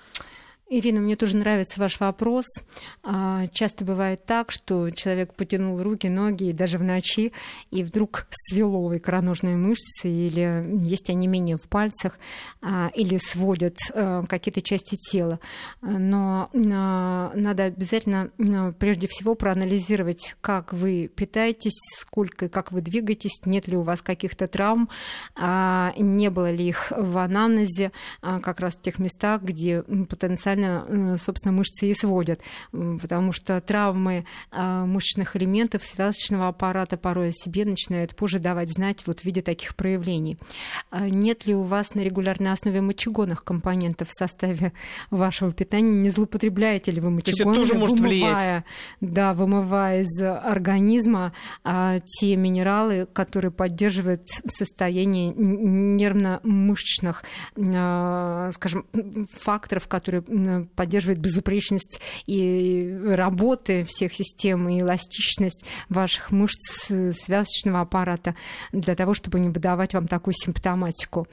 Ирина, 0.71 1.01
мне 1.01 1.17
тоже 1.17 1.35
нравится 1.39 1.81
ваш 1.81 1.99
вопрос. 1.99 2.45
А, 3.03 3.47
часто 3.47 3.87
бывает 3.87 4.27
так, 4.27 4.53
что 4.53 4.91
человек 4.91 5.33
потянул 5.33 5.83
руки, 5.83 6.09
ноги, 6.09 6.51
и 6.51 6.53
даже 6.53 6.77
в 6.77 6.83
ночи, 6.83 7.33
и 7.71 7.83
вдруг 7.83 8.27
свело 8.31 8.95
икроножные 8.95 9.57
мышцы, 9.57 10.11
или 10.11 10.79
есть 10.79 11.09
онемение 11.09 11.57
в 11.57 11.67
пальцах, 11.71 12.19
а, 12.61 12.91
или 12.95 13.17
сводят 13.17 13.79
а, 13.95 14.25
какие-то 14.27 14.61
части 14.61 14.97
тела. 15.11 15.41
Но 15.81 16.51
надо 16.53 17.65
обязательно 17.65 18.31
прежде 18.79 19.07
всего 19.09 19.37
проанализировать, 19.37 20.37
как 20.43 20.75
вы 20.75 21.09
питаетесь, 21.09 21.79
сколько, 21.99 22.51
как 22.51 22.73
вы 22.73 22.83
двигаетесь, 22.83 23.41
нет 23.47 23.69
ли 23.69 23.77
у 23.77 23.83
вас 23.83 24.03
каких-то 24.03 24.47
травм, 24.49 24.91
не 25.39 26.31
было 26.31 26.51
ли 26.51 26.69
их 26.69 26.93
в 26.95 27.17
анамнезе, 27.17 27.93
как 28.21 28.61
раз 28.61 28.77
в 28.77 28.83
тех 28.83 28.99
местах, 28.99 29.43
где 29.43 29.83
потенциально 29.83 30.58
специально, 30.59 31.15
э, 31.15 31.19
собственно, 31.19 31.53
мышцы 31.53 31.87
и 31.87 31.95
сводят, 31.95 32.41
потому 32.73 33.33
что 33.33 33.61
травмы 33.61 34.25
а, 34.51 34.87
мышечных 34.87 35.37
элементов 35.37 35.85
связочного 35.85 36.49
аппарата 36.49 36.97
порой 36.97 37.29
о 37.31 37.33
себе 37.33 37.65
начинают 37.65 38.17
позже 38.17 38.39
давать 38.39 38.71
знать 38.73 39.03
вот 39.07 39.21
в 39.21 39.25
виде 39.25 39.43
таких 39.43 39.75
проявлений. 39.75 40.39
А 40.91 41.09
нет 41.09 41.47
ли 41.47 41.55
у 41.55 41.63
вас 41.63 41.95
на 41.95 42.01
регулярной 42.01 42.53
основе 42.53 42.81
мочегонных 42.81 43.45
компонентов 43.45 44.09
в 44.09 44.13
составе 44.13 44.73
вашего 45.11 45.53
питания? 45.53 45.93
Не 45.93 46.11
злоупотребляете 46.11 46.91
ли 46.93 47.01
вы 47.01 47.11
мочегонами, 47.11 47.57
тоже 47.57 47.75
может 47.75 48.01
вымывая, 48.01 48.19
влиять. 48.21 48.65
да, 49.01 49.35
вымывая 49.35 50.03
из 50.03 50.21
организма 50.23 51.33
а, 51.65 52.01
те 52.01 52.37
минералы, 52.37 53.07
которые 53.13 53.51
поддерживают 53.51 54.27
состояние 54.47 55.33
нервно-мышечных, 55.35 57.23
а, 57.57 58.51
скажем, 58.53 58.87
факторов, 59.33 59.89
которые 59.89 60.23
поддерживает 60.75 61.19
безупречность 61.19 62.01
и 62.27 62.99
работы 63.07 63.85
всех 63.85 64.15
систем, 64.15 64.69
и 64.69 64.81
эластичность 64.81 65.65
ваших 65.89 66.31
мышц 66.31 66.91
связочного 67.13 67.81
аппарата 67.81 68.35
для 68.73 68.95
того, 68.95 69.15
чтобы 69.15 69.41
не 69.41 69.49
выдавать 69.49 69.95
вам 69.95 70.07
такую 70.07 70.35
симптоматику. 70.35 71.27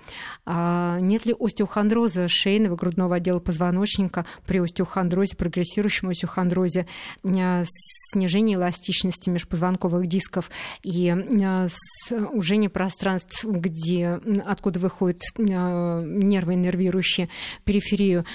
А 0.45 0.99
нет 0.99 1.25
ли 1.25 1.35
остеохондроза 1.39 2.27
шейного 2.27 2.75
грудного 2.75 3.17
отдела 3.17 3.39
позвоночника 3.39 4.25
при 4.45 4.59
остеохондрозе, 4.59 5.35
прогрессирующем 5.35 6.09
остеохондрозе, 6.09 6.87
а, 7.23 7.63
снижение 7.65 8.55
эластичности 8.55 9.29
межпозвонковых 9.29 10.07
дисков 10.07 10.49
и 10.83 11.09
а, 11.09 11.67
сужение 12.07 12.69
пространств, 12.69 13.43
где, 13.43 14.19
откуда 14.45 14.79
выходят 14.79 15.21
нервы 15.37 16.53
иннервирующие 16.53 17.29
периферию, 17.63 18.25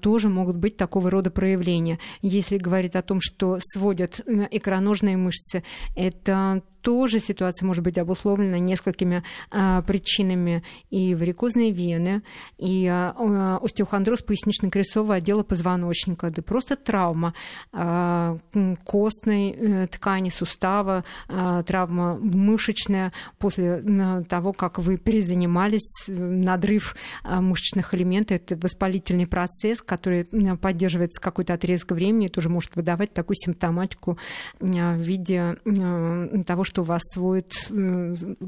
тоже 0.00 0.19
тоже 0.20 0.28
могут 0.28 0.56
быть 0.58 0.76
такого 0.76 1.10
рода 1.10 1.30
проявления. 1.30 1.98
Если 2.20 2.58
говорить 2.58 2.94
о 2.94 3.00
том, 3.00 3.20
что 3.22 3.58
сводят 3.62 4.20
икроножные 4.50 5.16
мышцы, 5.16 5.62
это 5.96 6.60
тоже 6.82 7.20
ситуация 7.20 7.66
может 7.66 7.84
быть 7.84 7.98
обусловлена 7.98 8.58
несколькими 8.58 9.22
а, 9.50 9.82
причинами. 9.82 10.62
И 10.90 11.14
варикозные 11.14 11.72
вены, 11.72 12.22
и 12.58 12.86
а, 12.86 13.58
остеохондроз 13.62 14.22
пояснично-крестового 14.22 15.16
отдела 15.16 15.42
позвоночника, 15.42 16.30
да 16.30 16.42
просто 16.42 16.76
травма 16.76 17.34
а, 17.72 18.38
костной 18.84 19.50
э, 19.50 19.86
ткани, 19.88 20.30
сустава, 20.30 21.04
а, 21.28 21.62
травма 21.62 22.16
мышечная 22.16 23.12
после 23.38 23.82
того, 24.28 24.52
как 24.52 24.78
вы 24.78 24.96
перезанимались, 24.96 26.04
надрыв 26.08 26.96
а, 27.22 27.40
мышечных 27.40 27.94
элементов, 27.94 28.38
это 28.38 28.56
воспалительный 28.56 29.26
процесс, 29.26 29.80
который 29.80 30.24
поддерживается 30.56 31.20
какой-то 31.20 31.54
отрезок 31.54 31.92
времени, 31.92 32.28
тоже 32.28 32.48
может 32.48 32.76
выдавать 32.76 33.12
такую 33.12 33.36
симптоматику 33.36 34.18
в 34.60 34.96
виде 34.96 35.56
того, 36.46 36.64
что 36.70 36.84
вас 36.84 37.02
сводит 37.12 37.68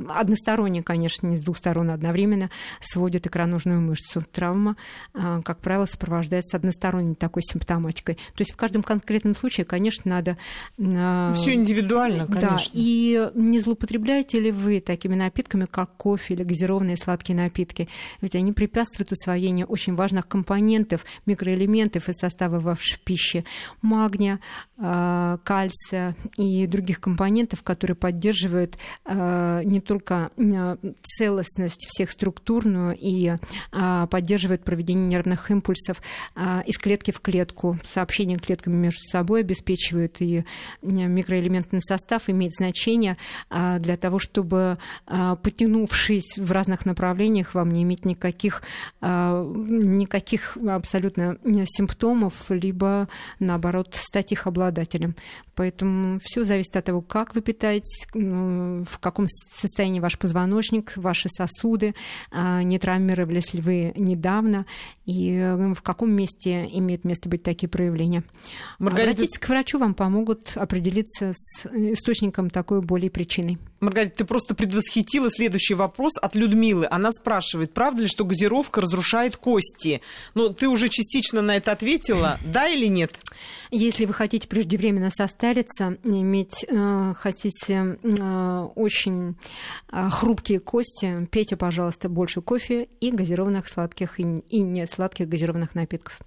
односторонне, 0.09 0.83
конечно, 0.83 1.27
не 1.27 1.37
с 1.37 1.41
двух 1.41 1.57
сторон 1.57 1.91
одновременно, 1.91 2.51
сводит 2.81 3.27
икроножную 3.27 3.81
мышцу. 3.81 4.23
Травма, 4.31 4.77
а, 5.13 5.43
как 5.43 5.59
правило, 5.59 5.87
сопровождается 5.87 6.57
односторонней 6.57 7.17
такой 7.17 7.43
симптоматикой. 7.43 8.15
То 8.15 8.41
есть 8.41 8.53
в 8.53 8.57
каждом 8.57 8.85
конкретном 8.85 9.35
случае, 9.35 9.67
конечно, 9.67 10.09
надо... 10.09 10.39
А, 10.79 11.33
Все 11.35 11.55
индивидуально, 11.55 12.27
конечно. 12.27 12.49
Да, 12.49 12.59
и 12.73 13.31
не 13.35 13.59
злоупотребляете 13.59 14.39
ли 14.39 14.53
вы 14.53 14.81
такими 14.81 15.17
напитками, 15.17 15.67
как 15.69 15.97
кофе 15.97 16.35
или 16.35 16.45
газированные 16.45 16.97
сладкие 16.97 17.37
напитки? 17.37 17.89
Ведь 18.21 18.37
они 18.37 18.53
препятствуют 18.53 19.11
усвоению 19.11 19.67
очень 19.67 19.97
важных 19.97 20.29
компонентов, 20.29 21.05
микроэлементов 21.27 22.09
из 22.09 22.17
состава 22.17 22.61
вашей 22.61 23.01
пищи, 23.01 23.45
магния, 23.83 24.39
а, 24.79 25.39
кальция 25.43 26.15
и 26.37 26.67
других 26.69 27.01
компонентов, 27.01 27.63
которые 27.63 27.97
поддерживают 27.97 28.12
поддерживают 28.13 28.77
э, 29.07 29.63
не 29.65 29.81
только 29.81 30.31
э, 30.37 30.77
целостность 31.03 31.87
всех 31.89 32.11
структурную 32.11 32.95
и 33.01 33.33
э, 33.73 34.07
поддерживают 34.11 34.65
проведение 34.65 35.09
нервных 35.09 35.51
импульсов 35.51 36.03
из 36.67 36.77
клетки 36.79 37.11
в 37.11 37.21
клетку. 37.21 37.79
Сообщения 37.87 38.37
клетками 38.37 38.75
между 38.75 39.03
собой 39.05 39.41
обеспечивают, 39.41 40.21
и 40.21 40.45
микроэлементный 40.83 41.81
состав 41.83 42.29
имеет 42.29 42.53
значение 42.53 43.17
для 43.51 43.97
того, 43.97 44.19
чтобы, 44.19 44.79
потянувшись 45.07 46.37
в 46.37 46.51
разных 46.51 46.87
направлениях, 46.87 47.55
вам 47.55 47.71
не 47.71 47.83
иметь 47.83 48.05
никаких, 48.05 48.63
никаких 49.01 50.57
абсолютно 50.57 51.39
симптомов, 51.67 52.51
либо, 52.51 53.09
наоборот, 53.39 53.95
стать 53.95 54.33
их 54.33 54.47
обладателем. 54.47 55.15
Поэтому 55.55 56.19
все 56.23 56.45
зависит 56.45 56.77
от 56.77 56.85
того, 56.87 57.03
как 57.03 57.35
вы 57.35 57.43
питаетесь, 57.43 58.02
в 58.15 58.99
каком 59.01 59.27
состоянии 59.29 60.01
ваш 60.01 60.19
позвоночник, 60.19 60.97
ваши 60.97 61.29
сосуды, 61.29 61.95
а, 62.31 62.63
не 62.63 62.79
травмировались 62.79 63.55
ли 63.55 63.61
вы 63.61 63.93
недавно, 63.97 64.67
и 65.05 65.37
э, 65.37 65.75
в 65.75 65.83
каком 65.83 66.13
месте 66.13 66.69
имеют 66.73 67.05
место 67.05 67.29
быть 67.29 67.43
такие 67.43 67.69
проявления. 67.69 68.25
Маргарита... 68.79 69.13
Обратитесь 69.13 69.39
к 69.39 69.49
врачу, 69.49 69.79
вам 69.79 69.95
помогут 69.95 70.53
определиться 70.57 71.33
с 71.35 71.67
источником 71.67 72.51
такой 72.51 72.81
боли 72.81 73.07
и 73.07 73.11
причиной. 73.11 73.59
Маргарита, 73.83 74.19
ты 74.19 74.25
просто 74.25 74.55
предвосхитила 74.55 75.29
следующий 75.31 75.75
вопрос 75.75 76.13
от 76.21 76.37
Людмилы. 76.37 76.87
Она 76.89 77.11
спрашивает, 77.11 77.75
правда 77.75 78.03
ли, 78.03 78.09
что 78.09 78.25
газировка 78.25 78.81
разрушает 78.81 79.37
кости? 79.37 80.01
Ну, 80.35 80.51
ты 80.51 80.69
уже 80.69 80.89
частично 80.89 81.43
на 81.43 81.57
это 81.57 81.73
ответила, 81.73 82.39
да 82.45 82.69
или 82.69 82.87
нет? 82.87 83.13
Если 83.73 84.05
вы 84.05 84.15
хотите 84.15 84.47
преждевременно 84.47 85.11
состариться, 85.11 85.99
иметь, 86.05 86.65
э, 86.69 87.15
хотите 87.17 87.99
э, 88.03 88.69
очень 88.77 89.37
э, 89.91 90.09
хрупкие 90.11 90.61
кости, 90.61 91.27
пейте, 91.33 91.57
пожалуйста, 91.57 92.09
больше 92.09 92.41
кофе 92.41 92.89
и 93.01 93.11
газированных 93.11 93.69
сладких 93.69 94.21
и, 94.21 94.23
и 94.23 94.61
не 94.61 94.87
сладких 94.87 95.29
газированных 95.29 95.75
напитков. 95.75 96.21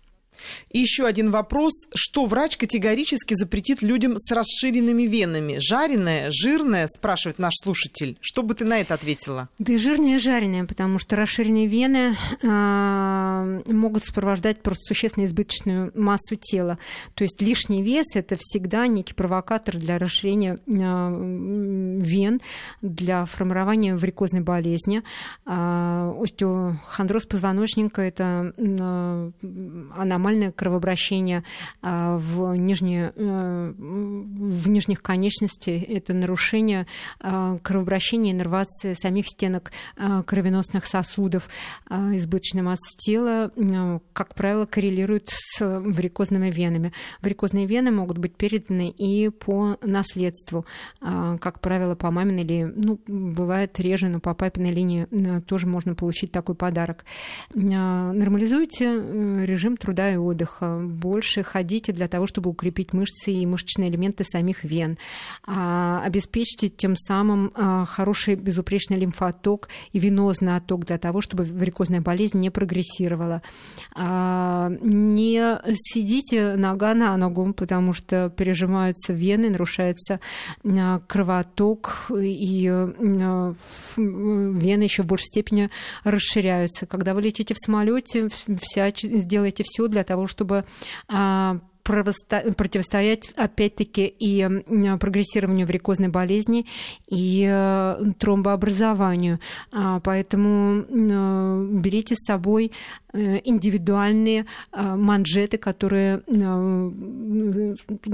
И 0.72 0.80
еще 0.80 1.06
один 1.06 1.32
вопрос. 1.32 1.74
Что 1.94 2.26
врач 2.26 2.58
категорически 2.58 3.34
запретит 3.34 3.82
людям 3.82 4.18
с 4.18 4.32
расширенными 4.32 5.04
венами? 5.04 5.58
Жареное, 5.60 6.30
жирное, 6.30 6.88
спрашивает 6.88 7.40
наш 7.40 7.54
слушатель. 7.62 8.18
Что 8.22 8.44
бы 8.44 8.54
ты 8.56 8.66
на 8.66 8.80
это 8.80 8.94
ответила? 8.94 9.50
Да 9.60 9.74
и 9.74 9.78
жирное, 9.78 10.18
и 10.18 10.20
жареное, 10.20 10.66
потому 10.66 11.00
что 11.00 11.16
расширенные 11.16 11.68
вены 11.68 12.18
э, 12.42 13.62
могут 13.72 14.06
сопровождать 14.06 14.62
просто 14.62 14.84
существенно 14.84 15.26
избыточную 15.26 15.92
массу 15.96 16.36
тела. 16.36 16.78
То 17.14 17.24
есть 17.24 17.42
лишний 17.42 17.82
вес– 17.82 18.06
это 18.16 18.38
всегда 18.40 18.88
некий 18.88 19.14
провокатор 19.14 19.78
для 19.78 19.98
расширения 19.98 20.60
э, 20.68 22.02
вен, 22.02 22.42
для 22.82 23.26
формирования 23.26 23.96
варикозной 23.96 24.42
болезни. 24.42 25.02
Э, 25.46 26.14
остеохондроз 26.22 27.26
позвоночника– 27.26 28.02
это 28.04 28.54
э, 28.58 29.32
аномалия 29.96 30.25
аномальное 30.26 30.52
кровообращение 30.52 31.44
в, 31.82 32.56
нижние, 32.56 33.14
в 33.16 34.70
нижних 34.70 35.02
конечностях, 35.02 35.84
это 35.88 36.14
нарушение 36.14 36.88
кровообращения 37.20 38.32
и 38.32 38.34
иннервации 38.34 38.96
самих 38.96 39.28
стенок 39.28 39.72
кровеносных 40.26 40.86
сосудов, 40.86 41.48
избыточная 41.90 42.64
масса 42.64 42.98
тела, 42.98 43.52
как 44.14 44.34
правило, 44.34 44.66
коррелирует 44.66 45.30
с 45.30 45.62
варикозными 45.62 46.50
венами. 46.50 46.92
Варикозные 47.22 47.68
вены 47.68 47.92
могут 47.92 48.18
быть 48.18 48.36
переданы 48.36 48.90
и 48.90 49.30
по 49.30 49.78
наследству, 49.82 50.66
как 51.00 51.60
правило, 51.60 51.96
по 51.96 52.10
маминой 52.12 52.44
или, 52.44 52.64
ну, 52.64 53.00
бывает 53.08 53.80
реже, 53.80 54.10
но 54.10 54.20
по 54.20 54.34
папиной 54.34 54.72
линии 54.72 55.06
тоже 55.42 55.68
можно 55.68 55.94
получить 55.96 56.32
такой 56.32 56.56
подарок. 56.56 57.06
Нормализуйте 57.54 58.86
э, 58.86 59.46
режим 59.46 59.78
труда 59.78 60.10
отдыха, 60.20 60.80
больше 60.82 61.44
ходите 61.44 61.92
для 61.92 62.08
того, 62.08 62.28
чтобы 62.28 62.50
укрепить 62.50 62.94
мышцы 62.94 63.32
и 63.32 63.46
мышечные 63.46 63.90
элементы 63.90 64.24
самих 64.24 64.64
вен, 64.64 64.98
обеспечьте 65.46 66.70
тем 66.70 66.96
самым 66.96 67.52
хороший 67.86 68.36
безупречный 68.36 68.98
лимфоток 68.98 69.70
и 69.92 70.00
венозный 70.00 70.56
отток 70.56 70.86
для 70.86 70.98
того, 70.98 71.22
чтобы 71.22 71.44
варикозная 71.44 72.02
болезнь 72.02 72.40
не 72.40 72.50
прогрессировала. 72.50 73.42
Не 73.96 75.60
сидите 75.76 76.56
нога 76.56 76.94
на 76.94 77.18
ногу, 77.18 77.54
потому 77.54 77.94
что 77.94 78.30
пережимаются 78.30 79.14
вены, 79.14 79.50
нарушается 79.50 80.20
кровоток, 81.08 82.12
и 82.12 82.64
вены 83.98 84.84
еще 84.84 85.04
в 85.04 85.06
большей 85.06 85.26
степени 85.26 85.70
расширяются. 86.04 86.86
Когда 86.86 87.14
вы 87.14 87.22
летите 87.22 87.54
в 87.54 87.58
самолете, 87.58 88.30
вся, 88.62 88.90
сделайте 88.92 89.64
все 89.66 89.88
для 89.88 90.04
того, 90.06 90.28
чтобы 90.28 90.64
а, 91.10 91.58
противостоять, 91.86 93.32
опять-таки, 93.36 94.06
и 94.08 94.48
прогрессированию 95.00 95.68
варикозной 95.68 96.08
болезни, 96.08 96.66
и 97.08 97.48
э, 97.48 98.04
тромбообразованию. 98.18 99.40
А, 99.72 100.00
поэтому 100.00 100.82
э, 100.82 101.68
берите 101.80 102.16
с 102.16 102.26
собой 102.26 102.72
э, 103.14 103.40
индивидуальные 103.44 104.46
манжеты, 104.74 105.58
которые, 105.58 106.22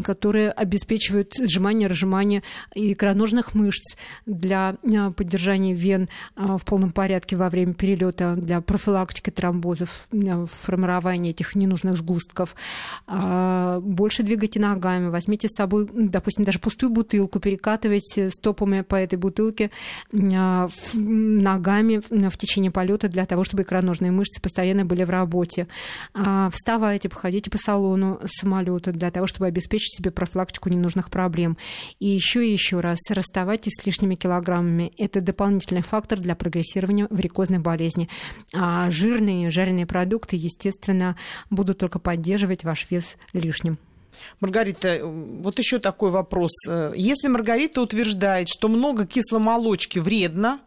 которые 0.03 0.51
обеспечивают 0.51 1.34
сжимание, 1.34 1.88
разжимание 1.88 2.43
икроножных 2.76 3.53
мышц 3.53 3.95
для 4.26 4.76
поддержания 5.15 5.74
вен 5.74 6.09
в 6.36 6.63
полном 6.65 6.91
порядке 6.91 7.36
во 7.36 7.49
время 7.49 7.74
перелета, 7.74 8.36
для 8.36 8.61
профилактики 8.61 9.30
тромбозов, 9.30 10.07
формирования 10.51 11.32
этих 11.32 11.55
ненужных 11.55 11.97
сгустков 11.97 12.55
а, 13.07 13.61
больше 13.80 14.24
двигайте 14.24 14.59
ногами, 14.59 15.09
возьмите 15.09 15.47
с 15.47 15.55
собой, 15.55 15.88
допустим, 15.91 16.43
даже 16.43 16.59
пустую 16.59 16.91
бутылку, 16.91 17.39
перекатывайте 17.39 18.30
стопами 18.30 18.82
по 18.82 18.95
этой 18.95 19.18
бутылке 19.18 19.72
а, 20.14 20.68
ногами 20.93 22.01
в 22.30 22.38
течение 22.38 22.72
полета 22.72 23.07
для 23.07 23.26
того, 23.26 23.43
чтобы 23.43 23.64
икроножные 23.64 24.12
мышцы 24.12 24.41
постоянно 24.41 24.86
были 24.86 25.03
в 25.03 25.09
работе. 25.09 25.68
А, 26.14 26.49
вставайте, 26.51 27.09
походите 27.09 27.49
по 27.49 27.57
салону 27.57 28.20
самолета 28.26 28.91
для 28.91 29.12
того, 29.12 29.28
чтобы 29.28 29.47
обеспечить 29.47 29.95
себе 29.95 30.12
профилактику 30.12 30.70
ненужных 30.70 31.09
проблем. 31.09 31.57
И 31.99 32.07
еще 32.07 32.45
и 32.47 32.51
еще 32.51 32.80
раз, 32.80 32.99
расставайтесь 33.09 33.74
с 33.80 33.86
лишними 33.86 34.16
килограммами. 34.16 34.91
Это 34.97 35.22
дополнительный 35.22 35.82
фактор 35.82 36.20
для 36.20 36.36
прогрессирования 36.36 37.07
варикозной 37.09 37.59
болезни. 37.59 38.09
А 38.53 38.89
жирные, 38.89 39.51
жареные 39.51 39.86
продукты, 39.86 40.36
естественно, 40.36 41.16
будут 41.49 41.78
только 41.78 41.99
поддерживать 41.99 42.64
ваш 42.64 42.89
вес 42.89 43.18
лишним 43.34 43.51
лишним. 43.52 43.78
Маргарита, 44.39 44.99
вот 45.04 45.60
еще 45.60 45.80
такой 45.80 46.12
вопрос. 46.12 46.52
Если 46.95 47.28
Маргарита 47.28 47.82
утверждает, 47.82 48.49
что 48.49 48.68
много 48.68 49.06
кисломолочки 49.06 49.99
вредно, 49.99 50.60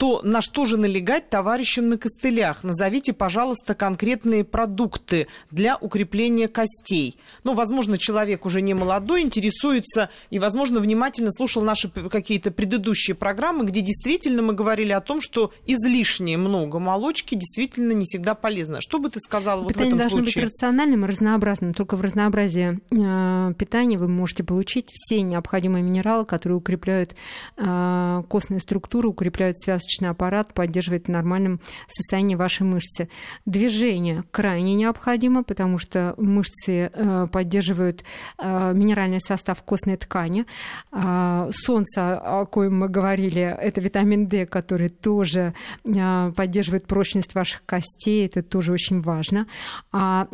то 0.00 0.22
на 0.24 0.40
что 0.40 0.64
же 0.64 0.78
налегать 0.78 1.28
товарищам 1.28 1.90
на 1.90 1.98
костылях? 1.98 2.64
Назовите, 2.64 3.12
пожалуйста, 3.12 3.74
конкретные 3.74 4.44
продукты 4.44 5.26
для 5.50 5.76
укрепления 5.76 6.48
костей. 6.48 7.18
Ну, 7.44 7.52
возможно, 7.52 7.98
человек 7.98 8.46
уже 8.46 8.62
не 8.62 8.72
молодой, 8.72 9.20
интересуется 9.20 10.08
и, 10.30 10.38
возможно, 10.38 10.80
внимательно 10.80 11.30
слушал 11.30 11.60
наши 11.60 11.90
какие-то 11.90 12.50
предыдущие 12.50 13.14
программы, 13.14 13.66
где 13.66 13.82
действительно 13.82 14.40
мы 14.40 14.54
говорили 14.54 14.92
о 14.92 15.02
том, 15.02 15.20
что 15.20 15.52
излишнее 15.66 16.38
много 16.38 16.78
молочки 16.78 17.34
действительно 17.34 17.92
не 17.92 18.06
всегда 18.06 18.34
полезно. 18.34 18.80
Что 18.80 19.00
бы 19.00 19.10
ты 19.10 19.20
сказала 19.20 19.60
вот 19.60 19.68
Питание 19.68 19.90
в 19.90 19.96
этом 19.96 19.98
должно 19.98 20.18
случае? 20.20 20.44
быть 20.44 20.50
рациональным 20.50 21.04
и 21.04 21.08
разнообразным. 21.08 21.74
Только 21.74 21.96
в 21.96 22.00
разнообразии 22.00 22.80
э, 22.90 23.52
питания 23.52 23.98
вы 23.98 24.08
можете 24.08 24.44
получить 24.44 24.88
все 24.94 25.20
необходимые 25.20 25.82
минералы, 25.82 26.24
которые 26.24 26.56
укрепляют 26.56 27.14
э, 27.58 28.22
костные 28.30 28.60
структуры, 28.60 29.06
укрепляют 29.06 29.58
связочные 29.58 29.89
мышечный 29.90 30.10
аппарат 30.10 30.54
поддерживает 30.54 31.06
в 31.06 31.10
нормальном 31.10 31.60
состоянии 31.88 32.36
ваши 32.36 32.64
мышцы. 32.64 33.08
Движение 33.44 34.22
крайне 34.30 34.74
необходимо, 34.74 35.42
потому 35.42 35.78
что 35.78 36.14
мышцы 36.16 36.90
э, 36.92 37.26
поддерживают 37.32 38.04
э, 38.38 38.72
минеральный 38.74 39.20
состав 39.20 39.62
костной 39.62 39.96
ткани. 39.96 40.46
А, 40.92 41.48
солнце, 41.52 42.18
о 42.18 42.46
коем 42.46 42.78
мы 42.78 42.88
говорили, 42.88 43.40
это 43.40 43.80
витамин 43.80 44.26
D, 44.26 44.46
который 44.46 44.90
тоже 44.90 45.54
э, 45.84 46.32
поддерживает 46.36 46.86
прочность 46.86 47.34
ваших 47.34 47.64
костей, 47.66 48.26
это 48.26 48.42
тоже 48.42 48.72
очень 48.72 49.00
важно. 49.00 49.46
А 49.92 50.28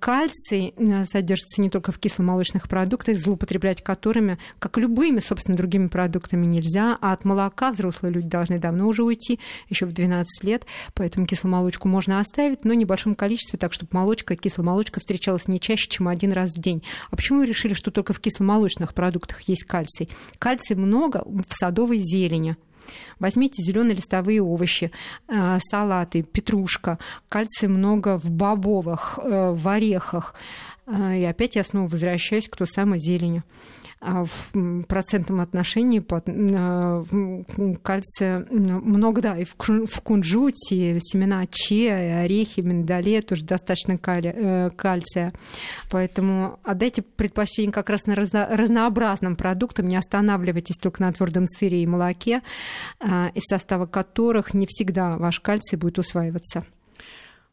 кальций 0.00 0.74
содержится 1.06 1.62
не 1.62 1.70
только 1.70 1.92
в 1.92 1.98
кисломолочных 1.98 2.68
продуктах, 2.68 3.18
злоупотреблять 3.18 3.82
которыми, 3.82 4.38
как 4.58 4.76
любыми, 4.76 5.20
собственно, 5.20 5.56
другими 5.56 5.86
продуктами 5.86 6.44
нельзя, 6.44 6.98
а 7.00 7.12
от 7.12 7.24
молока 7.24 7.70
взрослые 7.70 8.12
люди 8.12 8.28
должны 8.28 8.58
давно 8.58 8.81
давно 8.82 8.88
уже 8.88 9.02
уйти, 9.02 9.38
еще 9.68 9.86
в 9.86 9.92
12 9.92 10.44
лет, 10.44 10.66
поэтому 10.94 11.26
кисломолочку 11.26 11.88
можно 11.88 12.20
оставить, 12.20 12.64
но 12.64 12.72
в 12.72 12.76
небольшом 12.76 13.14
количестве, 13.14 13.58
так 13.58 13.72
чтобы 13.72 13.90
молочка, 13.92 14.36
кисломолочка 14.36 15.00
встречалась 15.00 15.48
не 15.48 15.60
чаще, 15.60 15.88
чем 15.88 16.08
один 16.08 16.32
раз 16.32 16.50
в 16.50 16.60
день. 16.60 16.82
А 17.10 17.16
почему 17.16 17.40
вы 17.40 17.46
решили, 17.46 17.74
что 17.74 17.90
только 17.90 18.12
в 18.12 18.20
кисломолочных 18.20 18.92
продуктах 18.94 19.42
есть 19.42 19.64
кальций? 19.64 20.08
Кальций 20.38 20.76
много 20.76 21.22
в 21.24 21.54
садовой 21.54 21.98
зелени. 21.98 22.56
Возьмите 23.20 23.62
зеленые 23.62 23.94
листовые 23.94 24.42
овощи, 24.42 24.90
э, 25.28 25.58
салаты, 25.70 26.24
петрушка, 26.24 26.98
кальция 27.28 27.68
много 27.68 28.18
в 28.18 28.28
бобовых, 28.30 29.20
э, 29.22 29.52
в 29.52 29.68
орехах. 29.68 30.34
Э, 30.86 31.16
и 31.16 31.24
опять 31.24 31.54
я 31.54 31.62
снова 31.62 31.86
возвращаюсь 31.86 32.48
к 32.48 32.56
той 32.56 32.66
самой 32.66 32.98
зелени. 32.98 33.44
А 34.04 34.24
в 34.24 34.50
процентном 34.88 35.40
отношении 35.40 36.00
кальция 37.82 38.46
много, 38.50 39.22
да, 39.22 39.38
и 39.38 39.44
в 39.44 39.54
кунжуте, 40.02 40.98
семена 40.98 41.46
чиа, 41.48 42.22
орехи, 42.22 42.62
миндале 42.62 43.22
тоже 43.22 43.44
достаточно 43.44 43.96
э, 44.02 44.70
кальция. 44.70 45.32
Поэтому 45.88 46.58
отдайте 46.64 47.02
предпочтение 47.02 47.70
как 47.70 47.90
раз 47.90 48.06
на 48.06 48.16
разнообразным 48.16 49.36
продуктам, 49.36 49.86
не 49.86 49.94
останавливайтесь 49.94 50.78
только 50.78 51.00
на 51.00 51.12
твердом 51.12 51.46
сыре 51.46 51.84
и 51.84 51.86
молоке, 51.86 52.42
а, 52.98 53.30
из 53.34 53.44
состава 53.44 53.86
которых 53.86 54.52
не 54.52 54.66
всегда 54.68 55.16
ваш 55.16 55.38
кальций 55.38 55.78
будет 55.78 56.00
усваиваться. 56.00 56.64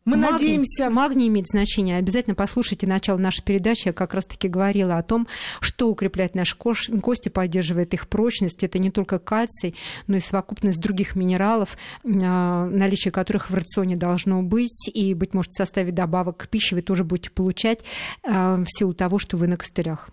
Мы 0.10 0.18
магний, 0.18 0.32
надеемся... 0.32 0.90
Магний 0.90 1.28
имеет 1.28 1.48
значение. 1.48 1.98
Обязательно 1.98 2.36
послушайте 2.36 2.88
начало 2.88 3.18
нашей 3.18 3.44
передачи. 3.44 3.88
Я 3.88 3.94
как 3.94 4.16
раз-таки 4.16 4.48
говорила 4.48 4.98
о 4.98 5.04
том, 5.04 5.28
что 5.62 5.88
укрепляет 5.88 6.34
наши 6.34 6.58
кости, 6.58 7.30
поддерживает 7.30 7.94
их 7.94 8.08
прочность. 8.08 8.64
Это 8.64 8.80
не 8.80 8.90
только 8.90 9.20
кальций, 9.20 9.76
но 10.08 10.18
и 10.18 10.20
совокупность 10.20 10.80
других 10.80 11.16
минералов, 11.16 11.78
а, 12.04 12.66
наличие 12.66 13.12
которых 13.12 13.52
в 13.52 13.54
рационе 13.54 13.96
должно 13.96 14.42
быть. 14.42 14.90
И, 14.92 15.14
быть 15.14 15.36
может, 15.36 15.52
в 15.52 15.58
составе 15.58 15.92
добавок 15.92 16.38
к 16.38 16.48
пище 16.48 16.76
вы 16.76 16.82
тоже 16.82 17.04
будете 17.04 17.30
получать 17.30 17.84
а, 18.24 18.56
в 18.56 18.68
силу 18.68 18.96
того, 18.96 19.20
что 19.20 19.38
вы 19.38 19.48
на 19.48 19.58
костылях. 19.58 20.10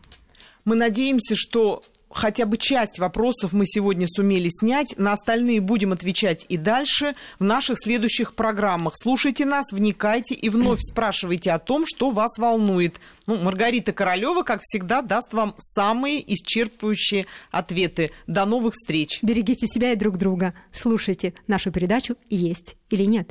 Мы 0.66 0.74
надеемся, 0.74 1.34
что 1.36 1.82
хотя 2.16 2.46
бы 2.46 2.56
часть 2.56 2.98
вопросов 2.98 3.52
мы 3.52 3.64
сегодня 3.66 4.06
сумели 4.08 4.48
снять. 4.48 4.94
На 4.96 5.12
остальные 5.12 5.60
будем 5.60 5.92
отвечать 5.92 6.46
и 6.48 6.56
дальше 6.56 7.14
в 7.38 7.44
наших 7.44 7.76
следующих 7.78 8.34
программах. 8.34 8.94
Слушайте 8.96 9.44
нас, 9.44 9.66
вникайте 9.70 10.34
и 10.34 10.48
вновь 10.48 10.80
спрашивайте 10.90 11.52
о 11.52 11.58
том, 11.58 11.84
что 11.86 12.10
вас 12.10 12.38
волнует. 12.38 13.00
Ну, 13.26 13.36
Маргарита 13.36 13.92
Королева, 13.92 14.42
как 14.42 14.60
всегда, 14.62 15.02
даст 15.02 15.32
вам 15.32 15.54
самые 15.58 16.22
исчерпывающие 16.22 17.26
ответы. 17.50 18.12
До 18.26 18.44
новых 18.44 18.74
встреч. 18.74 19.18
Берегите 19.22 19.66
себя 19.66 19.92
и 19.92 19.96
друг 19.96 20.16
друга. 20.16 20.54
Слушайте 20.72 21.34
нашу 21.46 21.70
передачу 21.70 22.16
«Есть 22.30 22.76
или 22.90 23.04
нет». 23.04 23.24